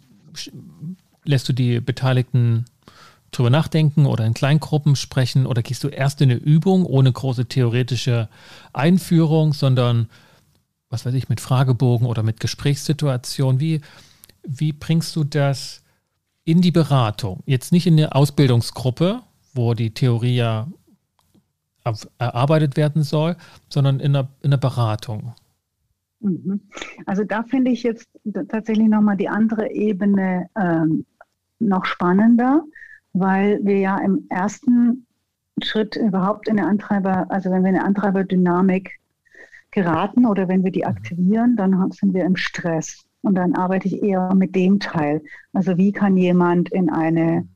[1.26, 2.66] lässt du die Beteiligten
[3.38, 7.48] drüber nachdenken oder in Kleingruppen sprechen oder gehst du erst in eine Übung ohne große
[7.48, 8.30] theoretische
[8.72, 10.10] Einführung, sondern
[10.90, 13.60] was weiß ich, mit Fragebogen oder mit Gesprächssituation?
[13.60, 13.82] Wie,
[14.44, 15.84] wie bringst du das
[16.46, 17.42] in die Beratung?
[17.46, 19.22] Jetzt nicht in eine Ausbildungsgruppe,
[19.54, 20.68] wo die Theorie ja
[22.18, 23.36] erarbeitet werden soll,
[23.70, 25.34] sondern in einer, in einer Beratung.
[26.20, 26.62] Mhm.
[27.06, 28.08] Also da finde ich jetzt
[28.50, 31.06] tatsächlich nochmal die andere Ebene ähm,
[31.60, 32.64] noch spannender,
[33.14, 35.06] weil wir ja im ersten
[35.62, 39.00] Schritt überhaupt in eine Antreiber, also wenn wir in eine Antreiberdynamik
[39.72, 43.06] geraten oder wenn wir die aktivieren, dann sind wir im Stress.
[43.22, 45.22] Und dann arbeite ich eher mit dem Teil.
[45.54, 47.48] Also wie kann jemand in eine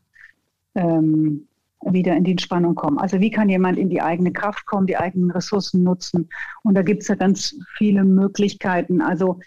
[0.75, 1.47] ähm,
[1.81, 2.97] wieder in die Entspannung kommen?
[2.97, 6.29] Also wie kann jemand in die eigene Kraft kommen, die eigenen Ressourcen nutzen?
[6.63, 9.01] Und da gibt es ja ganz viele Möglichkeiten.
[9.01, 9.39] Also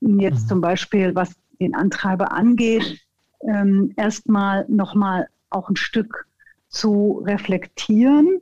[0.00, 0.48] jetzt mhm.
[0.48, 3.00] zum Beispiel, was den Antreiber angeht,
[3.42, 6.26] ähm, erstmal nochmal auch ein Stück
[6.68, 8.40] zu reflektieren.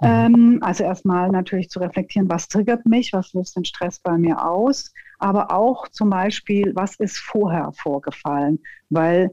[0.00, 0.08] Mhm.
[0.08, 4.44] Ähm, also erstmal natürlich zu reflektieren, was triggert mich, was löst den Stress bei mir
[4.44, 8.58] aus, aber auch zum Beispiel, was ist vorher vorgefallen,
[8.90, 9.30] weil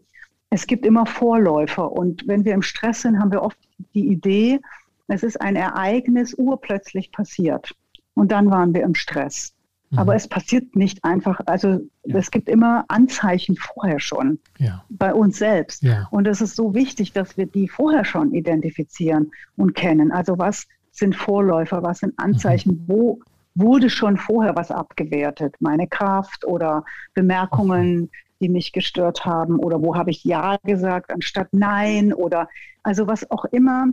[0.49, 3.57] es gibt immer Vorläufer und wenn wir im Stress sind, haben wir oft
[3.93, 4.59] die Idee,
[5.07, 7.73] es ist ein Ereignis urplötzlich passiert
[8.13, 9.53] und dann waren wir im Stress.
[9.95, 10.17] Aber mhm.
[10.17, 11.41] es passiert nicht einfach.
[11.45, 12.17] Also ja.
[12.17, 14.83] es gibt immer Anzeichen vorher schon ja.
[14.89, 15.83] bei uns selbst.
[15.83, 16.07] Ja.
[16.11, 20.11] Und es ist so wichtig, dass wir die vorher schon identifizieren und kennen.
[20.11, 22.83] Also was sind Vorläufer, was sind Anzeichen, mhm.
[22.87, 23.19] wo
[23.55, 25.55] wurde schon vorher was abgewertet?
[25.59, 31.49] Meine Kraft oder Bemerkungen, die mich gestört haben oder wo habe ich Ja gesagt anstatt
[31.51, 32.47] Nein oder
[32.83, 33.87] also was auch immer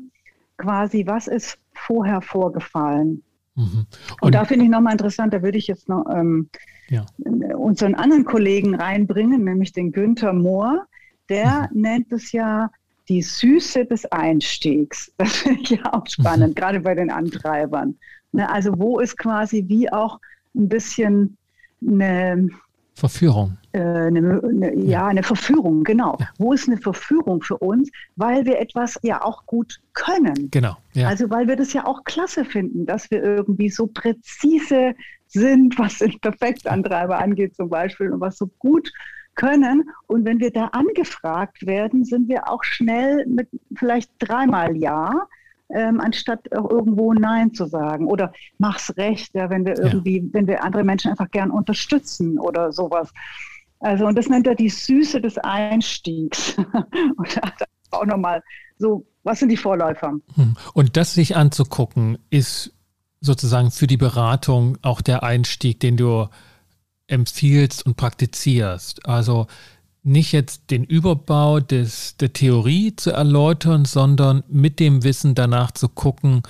[0.57, 3.23] quasi, was ist vorher vorgefallen?
[3.59, 3.87] Mhm.
[3.87, 6.49] Und, und, da finde ich nochmal interessant, da würde ich jetzt noch ähm,
[6.89, 7.05] ja.
[7.57, 10.87] unseren anderen Kollegen reinbringen, nämlich den Günther Mohr.
[11.29, 11.81] Der mhm.
[11.81, 12.71] nennt es ja
[13.09, 15.13] die Süße des Einstiegs.
[15.19, 16.55] Das finde ich ja auch spannend, mhm.
[16.55, 17.97] gerade bei den Antreibern.
[18.31, 20.21] Ne, also wo ist quasi wie auch
[20.55, 21.37] ein bisschen
[21.83, 22.49] eine,
[22.95, 23.57] Verführung.
[23.73, 26.17] Äh, eine, eine, ja, eine Verführung, genau.
[26.19, 26.29] Ja.
[26.39, 27.91] Wo ist eine Verführung für uns?
[28.17, 30.51] Weil wir etwas ja auch gut können.
[30.51, 30.77] Genau.
[30.95, 31.09] Ja.
[31.09, 34.95] Also weil wir das ja auch klasse finden, dass wir irgendwie so präzise
[35.27, 38.91] sind, was den Perfektantreiber angeht zum Beispiel und was so gut
[39.35, 39.91] können.
[40.07, 45.29] Und wenn wir da angefragt werden, sind wir auch schnell mit vielleicht dreimal Ja
[45.71, 48.07] ähm, anstatt auch irgendwo Nein zu sagen.
[48.07, 50.25] Oder mach's recht, ja, wenn wir irgendwie, ja.
[50.33, 53.13] wenn wir andere Menschen einfach gern unterstützen oder sowas.
[53.81, 56.57] Also, und das nennt er die Süße des Einstiegs.
[57.17, 57.53] und da
[57.91, 58.43] auch nochmal
[58.79, 60.15] so, was sind die Vorläufer?
[60.35, 60.57] Hm.
[60.75, 62.73] Und das sich anzugucken, ist
[63.21, 66.29] sozusagen für die Beratung auch der Einstieg, den du
[67.09, 69.07] empfiehlst und praktizierst.
[69.07, 69.47] Also
[70.03, 75.89] nicht jetzt den Überbau des, der Theorie zu erläutern, sondern mit dem Wissen danach zu
[75.89, 76.43] gucken,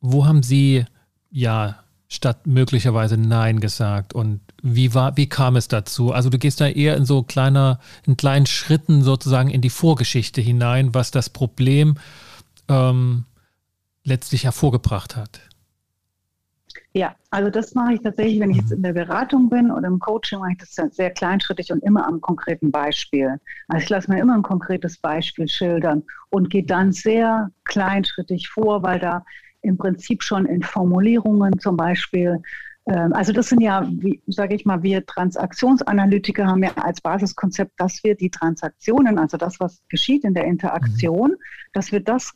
[0.00, 0.84] wo haben Sie
[1.30, 1.76] ja
[2.08, 6.12] statt möglicherweise Nein gesagt und wie war, wie kam es dazu?
[6.12, 10.40] Also du gehst da eher in so kleiner, in kleinen Schritten sozusagen in die Vorgeschichte
[10.40, 11.96] hinein, was das Problem
[12.68, 13.24] ähm,
[14.04, 15.40] letztlich hervorgebracht hat.
[16.92, 20.00] Ja, also das mache ich tatsächlich, wenn ich jetzt in der Beratung bin oder im
[20.00, 23.40] Coaching, mache ich das sehr kleinschrittig und immer am konkreten Beispiel.
[23.68, 28.82] Also ich lasse mir immer ein konkretes Beispiel schildern und gehe dann sehr kleinschrittig vor,
[28.82, 29.24] weil da
[29.62, 32.42] im Prinzip schon in Formulierungen zum Beispiel
[32.86, 33.88] also das sind ja,
[34.26, 39.60] sage ich mal, wir Transaktionsanalytiker haben ja als Basiskonzept, dass wir die Transaktionen, also das,
[39.60, 41.36] was geschieht in der Interaktion, mhm.
[41.72, 42.32] dass wir das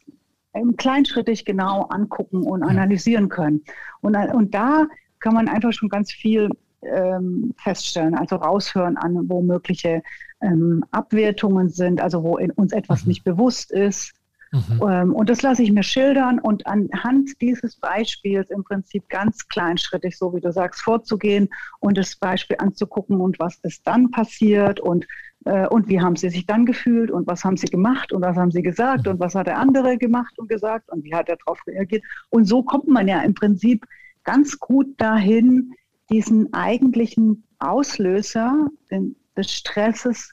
[0.77, 3.65] kleinschrittig genau angucken und analysieren können.
[4.01, 4.87] Und, und da
[5.19, 6.51] kann man einfach schon ganz viel
[6.83, 10.03] ähm, feststellen, also raushören an, wo mögliche
[10.41, 13.09] ähm, Abwertungen sind, also wo uns etwas mhm.
[13.09, 14.13] nicht bewusst ist.
[14.55, 14.89] Mhm.
[14.89, 20.17] Ähm, und das lasse ich mir schildern und anhand dieses Beispiels im Prinzip ganz kleinschrittig,
[20.17, 21.49] so wie du sagst, vorzugehen
[21.81, 25.07] und das Beispiel anzugucken und was ist dann passiert und
[25.45, 28.37] äh, und wie haben sie sich dann gefühlt und was haben sie gemacht und was
[28.37, 31.37] haben sie gesagt und was hat der andere gemacht und gesagt und wie hat er
[31.45, 32.05] darauf reagiert.
[32.31, 33.85] Und so kommt man ja im Prinzip
[34.23, 35.75] ganz gut dahin,
[36.11, 38.69] diesen eigentlichen Auslöser
[39.37, 40.33] des Stresses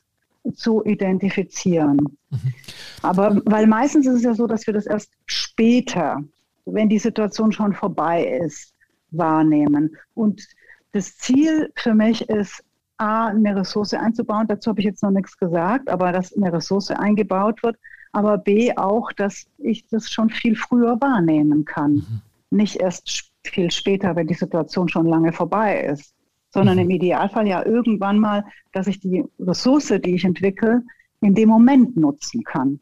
[0.54, 1.98] zu identifizieren.
[2.30, 2.54] Mhm.
[3.02, 6.24] Aber weil meistens ist es ja so, dass wir das erst später,
[6.66, 8.74] wenn die Situation schon vorbei ist,
[9.12, 9.96] wahrnehmen.
[10.14, 10.48] Und
[10.94, 12.64] das Ziel für mich ist,
[12.98, 14.48] A, eine Ressource einzubauen.
[14.48, 17.78] Dazu habe ich jetzt noch nichts gesagt, aber dass eine Ressource eingebaut wird.
[18.12, 21.94] Aber B, auch, dass ich das schon viel früher wahrnehmen kann.
[21.94, 22.22] Mhm.
[22.52, 26.14] Nicht erst viel später, wenn die Situation schon lange vorbei ist,
[26.52, 26.84] sondern mhm.
[26.84, 30.84] im Idealfall ja irgendwann mal, dass ich die Ressource, die ich entwickle,
[31.22, 32.80] in dem Moment nutzen kann.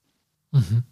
[0.51, 0.83] Mhm.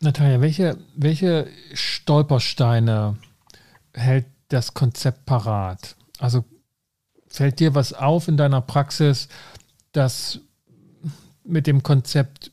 [0.00, 3.16] Natalia, welche, welche Stolpersteine
[3.94, 5.96] hält das Konzept parat?
[6.18, 6.44] Also
[7.32, 9.28] Fällt dir was auf in deiner Praxis,
[9.92, 10.40] dass
[11.44, 12.50] mit dem Konzept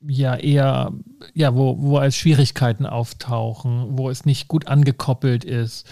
[0.00, 0.92] ja eher,
[1.34, 5.86] ja, wo, wo als Schwierigkeiten auftauchen, wo es nicht gut angekoppelt ist?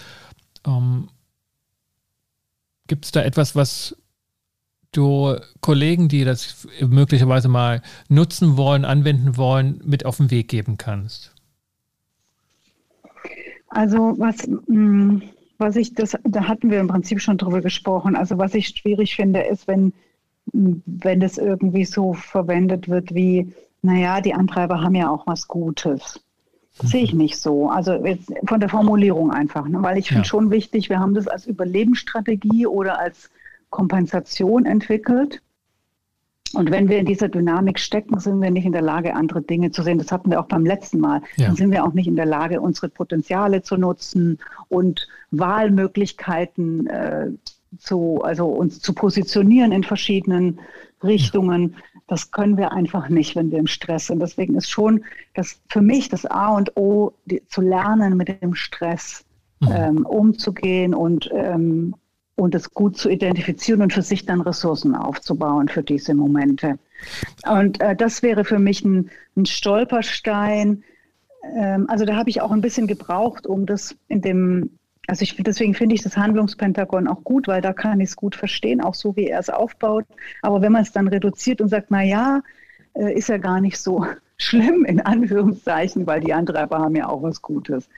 [0.65, 1.09] Ähm,
[2.87, 3.95] Gibt es da etwas, was
[4.91, 10.77] du Kollegen, die das möglicherweise mal nutzen wollen, anwenden wollen, mit auf den Weg geben
[10.77, 11.35] kannst?
[13.67, 15.19] Also was mm,
[15.59, 18.15] was ich das, da hatten wir im Prinzip schon drüber gesprochen.
[18.15, 19.93] Also was ich schwierig finde, ist, wenn,
[20.53, 26.19] wenn das irgendwie so verwendet wird wie, naja, die Antreiber haben ja auch was Gutes.
[26.77, 27.69] Das sehe ich nicht so.
[27.69, 29.81] Also jetzt von der Formulierung einfach, ne?
[29.81, 30.25] weil ich finde ja.
[30.25, 33.29] schon wichtig, wir haben das als Überlebensstrategie oder als
[33.69, 35.41] Kompensation entwickelt.
[36.53, 39.71] Und wenn wir in dieser Dynamik stecken, sind wir nicht in der Lage, andere Dinge
[39.71, 39.99] zu sehen.
[39.99, 41.21] Das hatten wir auch beim letzten Mal.
[41.35, 41.47] Ja.
[41.47, 47.27] Dann sind wir auch nicht in der Lage, unsere Potenziale zu nutzen und Wahlmöglichkeiten äh,
[47.77, 50.59] zu, also uns zu positionieren in verschiedenen
[51.03, 51.75] Richtungen.
[52.09, 54.19] Das können wir einfach nicht, wenn wir im Stress sind.
[54.19, 58.55] Deswegen ist schon das für mich das A und O, die, zu lernen, mit dem
[58.55, 59.23] Stress
[59.59, 59.71] mhm.
[59.71, 61.95] ähm, umzugehen und ähm,
[62.39, 66.79] und es gut zu identifizieren und für sich dann Ressourcen aufzubauen für diese Momente.
[67.45, 70.83] Und äh, das wäre für mich ein, ein Stolperstein.
[71.55, 74.78] Ähm, also da habe ich auch ein bisschen gebraucht, um das in dem,
[75.09, 78.35] also ich, deswegen finde ich das Handlungspentagon auch gut, weil da kann ich es gut
[78.35, 80.05] verstehen, auch so wie er es aufbaut.
[80.41, 82.41] Aber wenn man es dann reduziert und sagt, na ja,
[82.93, 84.05] äh, ist ja gar nicht so
[84.37, 87.89] schlimm in Anführungszeichen, weil die Antreiber haben ja auch was Gutes.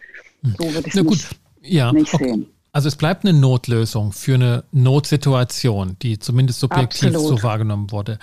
[0.41, 2.29] So würde ich es nicht, ja, nicht okay.
[2.29, 2.47] sehen.
[2.71, 7.39] Also es bleibt eine Notlösung für eine Notsituation, die zumindest subjektiv Absolut.
[7.39, 8.17] so wahrgenommen wurde.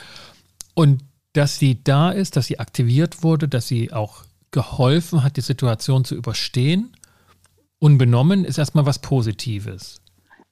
[0.75, 1.03] Und
[1.35, 6.05] dass sie da ist, dass sie aktiviert wurde, dass sie auch geholfen hat, die Situation
[6.05, 6.93] zu überstehen,
[7.79, 10.01] unbenommen, ist erstmal was Positives.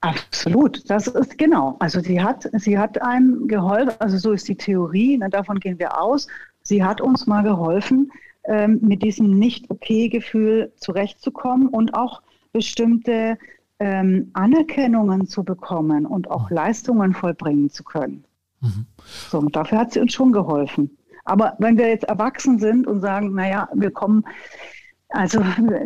[0.00, 1.76] Absolut, das ist genau.
[1.78, 5.78] Also sie hat, sie hat einem geholfen, also so ist die Theorie, ne, davon gehen
[5.78, 6.28] wir aus.
[6.62, 8.12] Sie hat uns mal geholfen,
[8.44, 12.22] ähm, mit diesem Nicht-Okay-Gefühl zurechtzukommen und auch
[12.52, 13.38] bestimmte
[13.78, 16.50] ähm, Anerkennungen zu bekommen und auch.
[16.50, 18.24] Leistungen vollbringen zu können.
[18.60, 18.86] Mhm.
[19.30, 20.96] So, und dafür hat sie uns schon geholfen.
[21.24, 24.24] Aber wenn wir jetzt erwachsen sind und sagen, naja, wir kommen,
[25.16, 25.40] also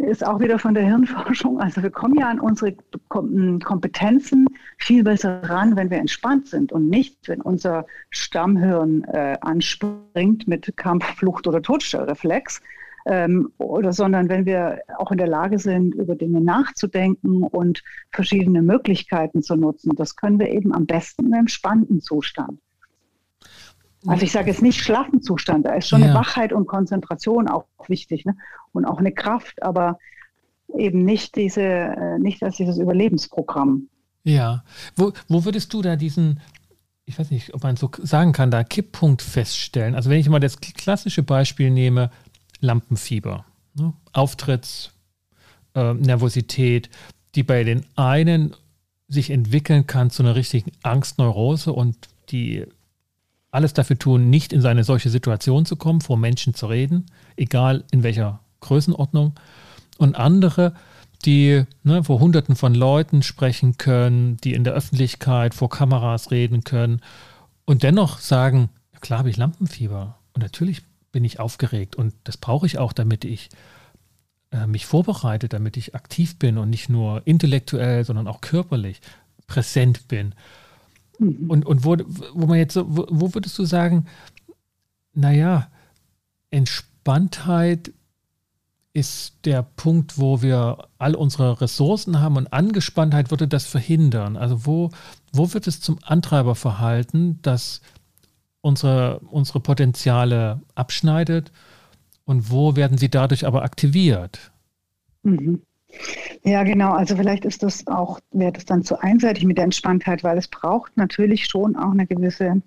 [0.07, 2.75] ist auch wieder von der Hirnforschung, also wir kommen ja an unsere
[3.09, 4.47] Kompetenzen
[4.79, 10.77] viel besser ran, wenn wir entspannt sind und nicht, wenn unser Stammhirn äh, anspringt mit
[10.77, 12.61] Kampf, Flucht oder Todstellreflex,
[13.07, 18.63] ähm, oder sondern wenn wir auch in der Lage sind, über Dinge nachzudenken und verschiedene
[18.63, 19.93] Möglichkeiten zu nutzen.
[19.97, 22.59] Das können wir eben am besten im entspannten Zustand.
[24.07, 26.07] Also ich sage jetzt nicht schlaffen Zustand, da ist schon ja.
[26.07, 28.37] eine Wachheit und Konzentration auch wichtig ne?
[28.73, 29.99] und auch eine Kraft, aber
[30.77, 33.89] eben nicht diese, äh, nicht als dieses Überlebensprogramm.
[34.25, 34.65] Ja,
[34.97, 36.41] wo, wo würdest du da diesen,
[37.05, 39.95] ich weiß nicht, ob man so sagen kann, da Kipppunkt feststellen?
[39.95, 42.11] Also wenn ich mal das klassische Beispiel nehme,
[42.61, 43.45] Lampenfieber,
[43.75, 43.93] ne?
[44.13, 44.93] Auftritts,
[45.75, 46.91] äh, Nervosität,
[47.35, 48.55] die bei den einen
[49.09, 51.97] sich entwickeln kann zu einer richtigen Angstneurose und
[52.31, 52.67] die
[53.51, 57.85] alles dafür tun, nicht in eine solche Situation zu kommen, vor Menschen zu reden, egal
[57.91, 59.35] in welcher Größenordnung.
[59.99, 60.75] Und andere,
[61.25, 66.65] die ne, vor Hunderten von Leuten sprechen können, die in der Öffentlichkeit vor Kameras reden
[66.65, 67.01] können
[67.65, 68.71] und dennoch sagen,
[69.01, 70.83] klar habe ich Lampenfieber und natürlich
[71.13, 73.49] bin ich aufgeregt und das brauche ich auch, damit ich
[74.53, 79.01] äh, mich vorbereite, damit ich aktiv bin und nicht nur intellektuell, sondern auch körperlich
[79.47, 80.35] präsent bin.
[81.21, 81.51] Mhm.
[81.51, 81.97] Und, und wo,
[82.33, 84.07] wo man jetzt so, wo, wo würdest du sagen,
[85.13, 85.71] naja,
[86.51, 87.93] Entspanntheit
[88.93, 94.37] ist der Punkt, wo wir all unsere Ressourcen haben und Angespanntheit würde das verhindern.
[94.37, 94.91] Also wo,
[95.33, 97.83] wo wird es zum Antreiberverhalten, das
[98.63, 101.53] unsere, unsere Potenziale abschneidet
[102.25, 104.51] und wo werden sie dadurch aber aktiviert?
[105.23, 105.63] Mhm.
[106.43, 106.93] Ja, genau.
[106.93, 110.49] Also vielleicht ist das auch, wäre das dann zu einseitig mit der Entspanntheit, weil es
[110.49, 112.63] braucht natürlich schon auch eine gewisse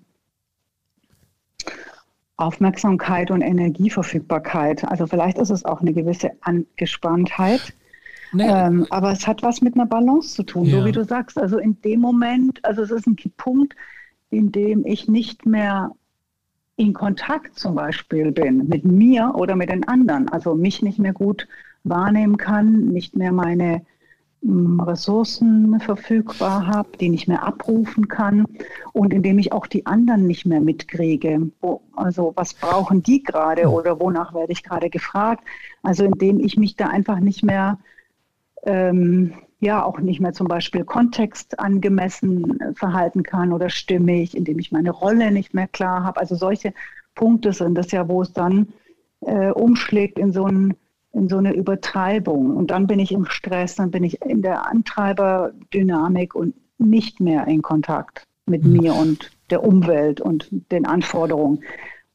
[2.36, 4.84] Aufmerksamkeit und Energieverfügbarkeit.
[4.84, 7.72] Also vielleicht ist es auch eine gewisse Angespanntheit.
[8.32, 8.66] Naja.
[8.66, 10.78] Ähm, aber es hat was mit einer Balance zu tun, ja.
[10.78, 11.38] so wie du sagst.
[11.38, 13.74] Also in dem Moment, also es ist ein Punkt,
[14.30, 15.92] in dem ich nicht mehr
[16.76, 21.12] in Kontakt zum Beispiel bin mit mir oder mit den anderen, also mich nicht mehr
[21.12, 21.46] gut
[21.84, 23.82] wahrnehmen kann, nicht mehr meine
[24.42, 28.46] mm, Ressourcen verfügbar habe, die nicht mehr abrufen kann
[28.92, 31.50] und indem ich auch die anderen nicht mehr mitkriege.
[31.60, 35.44] Wo, also was brauchen die gerade oder wonach werde ich gerade gefragt?
[35.82, 37.78] Also indem ich mich da einfach nicht mehr,
[38.64, 44.90] ähm, ja auch nicht mehr zum Beispiel kontextangemessen verhalten kann oder stimmig, indem ich meine
[44.90, 46.20] Rolle nicht mehr klar habe.
[46.20, 46.74] Also solche
[47.14, 48.68] Punkte sind das ja, wo es dann
[49.20, 50.74] äh, umschlägt in so ein
[51.14, 52.56] in so eine Übertreibung.
[52.56, 57.46] Und dann bin ich im Stress, dann bin ich in der Antreiberdynamik und nicht mehr
[57.46, 58.72] in Kontakt mit mhm.
[58.72, 61.60] mir und der Umwelt und den Anforderungen.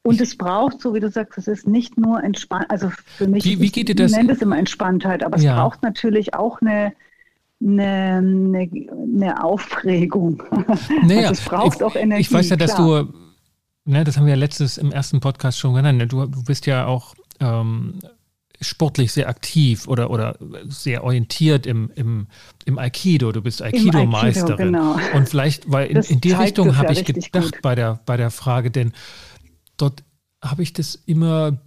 [0.02, 3.44] Und es braucht, so wie du sagst, es ist nicht nur entspannt, also für mich,
[3.44, 4.12] wie, wie geht ich, das?
[4.12, 5.52] ich nenne es immer Entspanntheit, aber ja.
[5.52, 6.92] es braucht natürlich auch eine,
[7.60, 10.42] eine, eine, eine Aufregung.
[11.02, 12.22] Naja, also es braucht ich, auch Energie.
[12.22, 13.04] Ich weiß ja, dass klar.
[13.04, 13.12] du,
[13.84, 16.64] ne, das haben wir ja letztes im ersten Podcast schon genannt, ne, du, du bist
[16.64, 17.98] ja auch ähm,
[18.60, 20.36] sportlich sehr aktiv oder, oder
[20.68, 22.26] sehr orientiert im, im,
[22.64, 23.32] im Aikido.
[23.32, 24.74] Du bist Aikido-Meisterin.
[24.74, 25.16] Aikido, genau.
[25.16, 28.30] Und vielleicht, weil in, in die Richtung habe ja ich gedacht bei der, bei der
[28.30, 28.92] Frage, denn
[29.76, 30.04] dort
[30.42, 31.58] habe ich das immer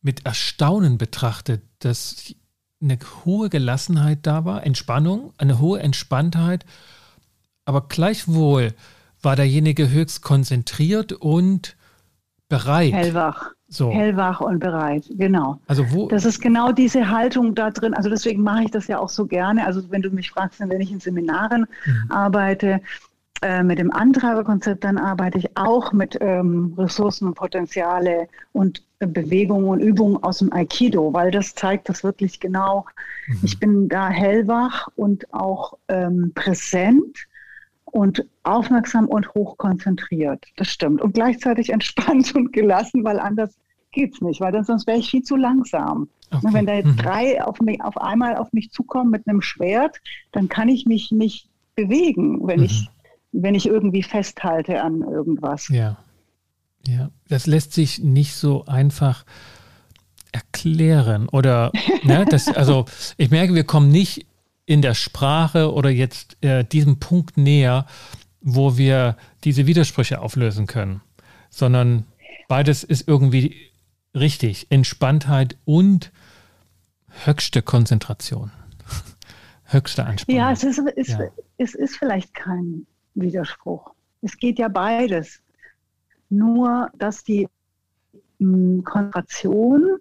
[0.00, 2.34] mit Erstaunen betrachtet, dass
[2.80, 6.64] eine hohe Gelassenheit da war, Entspannung, eine hohe Entspanntheit,
[7.64, 8.74] aber gleichwohl
[9.22, 11.76] war derjenige höchst konzentriert und
[12.48, 12.92] bereit.
[12.92, 13.55] Hellwach.
[13.68, 13.90] So.
[13.90, 15.58] Hellwach und bereit, genau.
[15.66, 16.08] Also wo?
[16.08, 17.94] Das ist genau diese Haltung da drin.
[17.94, 19.66] Also deswegen mache ich das ja auch so gerne.
[19.66, 22.10] Also wenn du mich fragst, wenn ich in Seminaren mhm.
[22.10, 22.80] arbeite,
[23.42, 29.06] äh, mit dem Antreiberkonzept, dann arbeite ich auch mit ähm, Ressourcen und Potenziale und äh,
[29.06, 32.86] Bewegungen und Übungen aus dem Aikido, weil das zeigt das wirklich genau.
[33.26, 33.38] Mhm.
[33.42, 37.26] Ich bin da hellwach und auch ähm, präsent
[37.86, 40.44] und aufmerksam und hochkonzentriert.
[40.56, 41.00] Das stimmt.
[41.00, 43.56] Und gleichzeitig entspannt und gelassen, weil anders
[43.92, 46.08] geht es nicht, weil dann, sonst wäre ich viel zu langsam.
[46.30, 46.48] Okay.
[46.52, 46.96] Wenn da jetzt mhm.
[46.96, 49.96] drei auf, mich, auf einmal auf mich zukommen mit einem Schwert,
[50.32, 52.66] dann kann ich mich nicht bewegen, wenn, mhm.
[52.66, 52.90] ich,
[53.32, 55.68] wenn ich irgendwie festhalte an irgendwas.
[55.68, 55.96] Ja.
[56.86, 59.24] Ja, das lässt sich nicht so einfach
[60.30, 61.72] erklären oder
[62.04, 62.84] ne, das, also
[63.16, 64.26] ich merke, wir kommen nicht
[64.66, 67.86] in der Sprache oder jetzt äh, diesem Punkt näher,
[68.40, 71.00] wo wir diese Widersprüche auflösen können,
[71.50, 72.04] sondern
[72.48, 73.56] beides ist irgendwie
[74.14, 74.66] richtig.
[74.70, 76.12] Entspanntheit und
[77.24, 78.50] höchste Konzentration,
[79.64, 80.40] höchste Anspannung.
[80.40, 81.28] Ja, es ist, ist, ja.
[81.58, 83.92] es ist vielleicht kein Widerspruch.
[84.22, 85.40] Es geht ja beides.
[86.28, 87.48] Nur, dass die
[88.40, 89.98] hm, Konzentration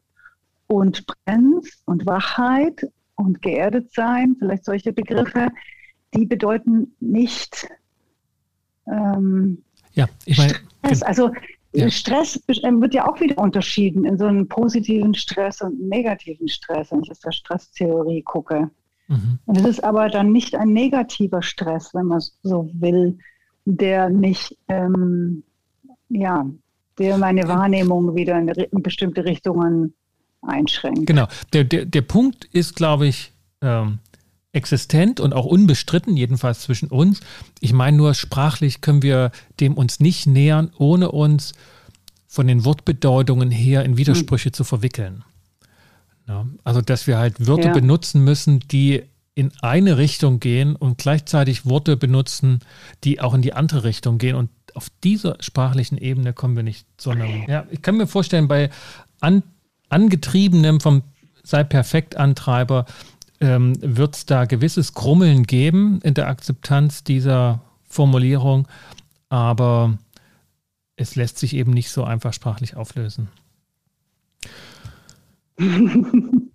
[0.67, 5.49] und Präsenz und Wachheit und geerdet sein, vielleicht solche Begriffe,
[6.13, 7.67] die bedeuten nicht
[8.87, 9.63] ähm,
[9.93, 10.53] ja, ich meine,
[10.83, 11.03] Stress.
[11.03, 11.31] Also
[11.73, 11.89] ja.
[11.89, 16.47] Stress ähm, wird ja auch wieder unterschieden in so einen positiven Stress und einen negativen
[16.47, 18.69] Stress, wenn ich aus der Stresstheorie gucke.
[19.07, 19.39] Mhm.
[19.45, 23.17] Und es ist aber dann nicht ein negativer Stress, wenn man so will,
[23.65, 25.43] der mich, ähm,
[26.09, 26.45] ja,
[26.97, 29.93] der meine Wahrnehmung wieder in, in bestimmte Richtungen
[30.47, 31.05] einschränkt.
[31.05, 31.27] Genau.
[31.53, 33.31] Der, der, der Punkt ist, glaube ich,
[33.61, 33.99] ähm,
[34.51, 37.19] existent und auch unbestritten, jedenfalls zwischen uns.
[37.59, 41.53] Ich meine nur, sprachlich können wir dem uns nicht nähern, ohne uns
[42.27, 44.53] von den Wortbedeutungen her in Widersprüche hm.
[44.53, 45.23] zu verwickeln.
[46.27, 47.73] Ja, also, dass wir halt Wörter ja.
[47.73, 49.03] benutzen müssen, die
[49.35, 52.61] in eine Richtung gehen und gleichzeitig Worte benutzen,
[53.03, 54.35] die auch in die andere Richtung gehen.
[54.35, 58.69] Und auf dieser sprachlichen Ebene kommen wir nicht, sondern ja, ich kann mir vorstellen, bei
[59.19, 59.43] an,
[59.89, 61.03] angetriebenem vom
[61.43, 62.85] sei perfekt Antreiber
[63.39, 68.67] ähm, wird es da gewisses Krummeln geben in der Akzeptanz dieser Formulierung,
[69.29, 69.97] aber
[70.95, 73.29] es lässt sich eben nicht so einfach sprachlich auflösen.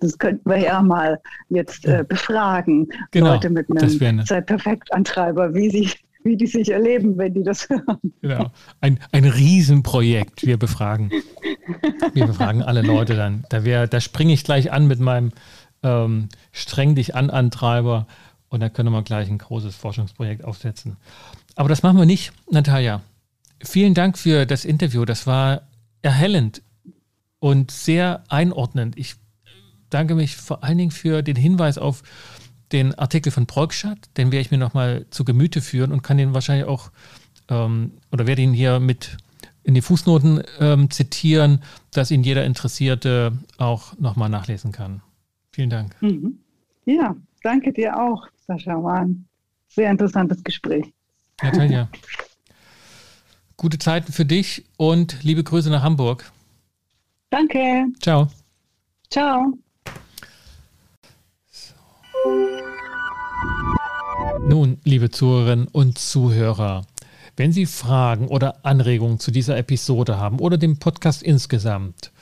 [0.00, 1.20] Das könnten wir ja mal
[1.50, 2.88] jetzt äh, befragen.
[3.10, 5.90] Genau, Leute mit einem sei perfekt Antreiber, wie sie
[6.24, 7.98] wie die sich erleben, wenn die das hören.
[8.20, 8.50] Genau.
[8.80, 10.46] Ein, ein Riesenprojekt.
[10.46, 11.10] Wir befragen.
[12.14, 13.44] Wir befragen alle Leute dann.
[13.48, 15.32] Da, da springe ich gleich an mit meinem
[15.82, 18.06] ähm, Streng dich an Antreiber
[18.48, 20.96] und da können wir gleich ein großes Forschungsprojekt aufsetzen.
[21.54, 23.02] Aber das machen wir nicht, Natalia.
[23.62, 25.04] Vielen Dank für das Interview.
[25.04, 25.62] Das war
[26.02, 26.62] erhellend
[27.38, 28.98] und sehr einordnend.
[28.98, 29.16] Ich
[29.90, 32.02] danke mich vor allen Dingen für den Hinweis auf
[32.72, 33.98] den Artikel von Prolkstadt.
[34.16, 36.90] Den werde ich mir nochmal zu Gemüte führen und kann den wahrscheinlich auch
[37.48, 39.16] ähm, oder werde ihn hier mit
[39.64, 41.62] in die Fußnoten ähm, zitieren,
[41.92, 45.02] dass ihn jeder Interessierte auch nochmal nachlesen kann.
[45.52, 45.94] Vielen Dank.
[46.02, 46.38] Mhm.
[46.84, 48.82] Ja, danke dir auch, Sascha.
[48.82, 49.26] War ein
[49.68, 50.92] sehr interessantes Gespräch.
[51.42, 51.88] Natalia.
[53.56, 56.32] Gute Zeiten für dich und liebe Grüße nach Hamburg.
[57.30, 57.86] Danke.
[58.00, 58.28] Ciao.
[59.10, 59.52] Ciao.
[64.44, 66.84] Nun, liebe Zuhörerinnen und Zuhörer,
[67.36, 72.12] wenn Sie Fragen oder Anregungen zu dieser Episode haben oder dem Podcast insgesamt,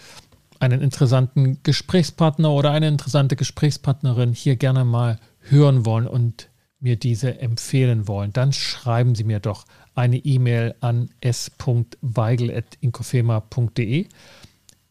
[0.61, 6.51] einen interessanten Gesprächspartner oder eine interessante Gesprächspartnerin hier gerne mal hören wollen und
[6.81, 9.64] mir diese empfehlen wollen, dann schreiben Sie mir doch
[9.95, 14.07] eine E-Mail an s.weigel.inkofema.de.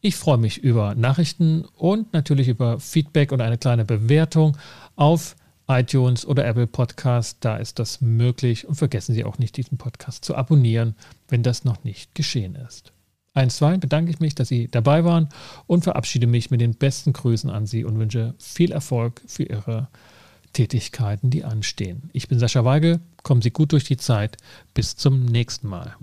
[0.02, 4.56] Ich freue mich über Nachrichten und natürlich über Feedback und eine kleine Bewertung
[4.96, 5.36] auf
[5.70, 7.38] iTunes oder Apple Podcast.
[7.40, 8.66] Da ist das möglich.
[8.66, 10.96] Und vergessen Sie auch nicht, diesen Podcast zu abonnieren,
[11.28, 12.92] wenn das noch nicht geschehen ist.
[13.32, 15.28] Einstweilen bedanke ich mich, dass Sie dabei waren
[15.66, 19.88] und verabschiede mich mit den besten Grüßen an Sie und wünsche viel Erfolg für Ihre
[20.52, 22.10] Tätigkeiten, die anstehen.
[22.12, 23.00] Ich bin Sascha Weigel.
[23.22, 24.36] Kommen Sie gut durch die Zeit.
[24.74, 25.94] Bis zum nächsten Mal.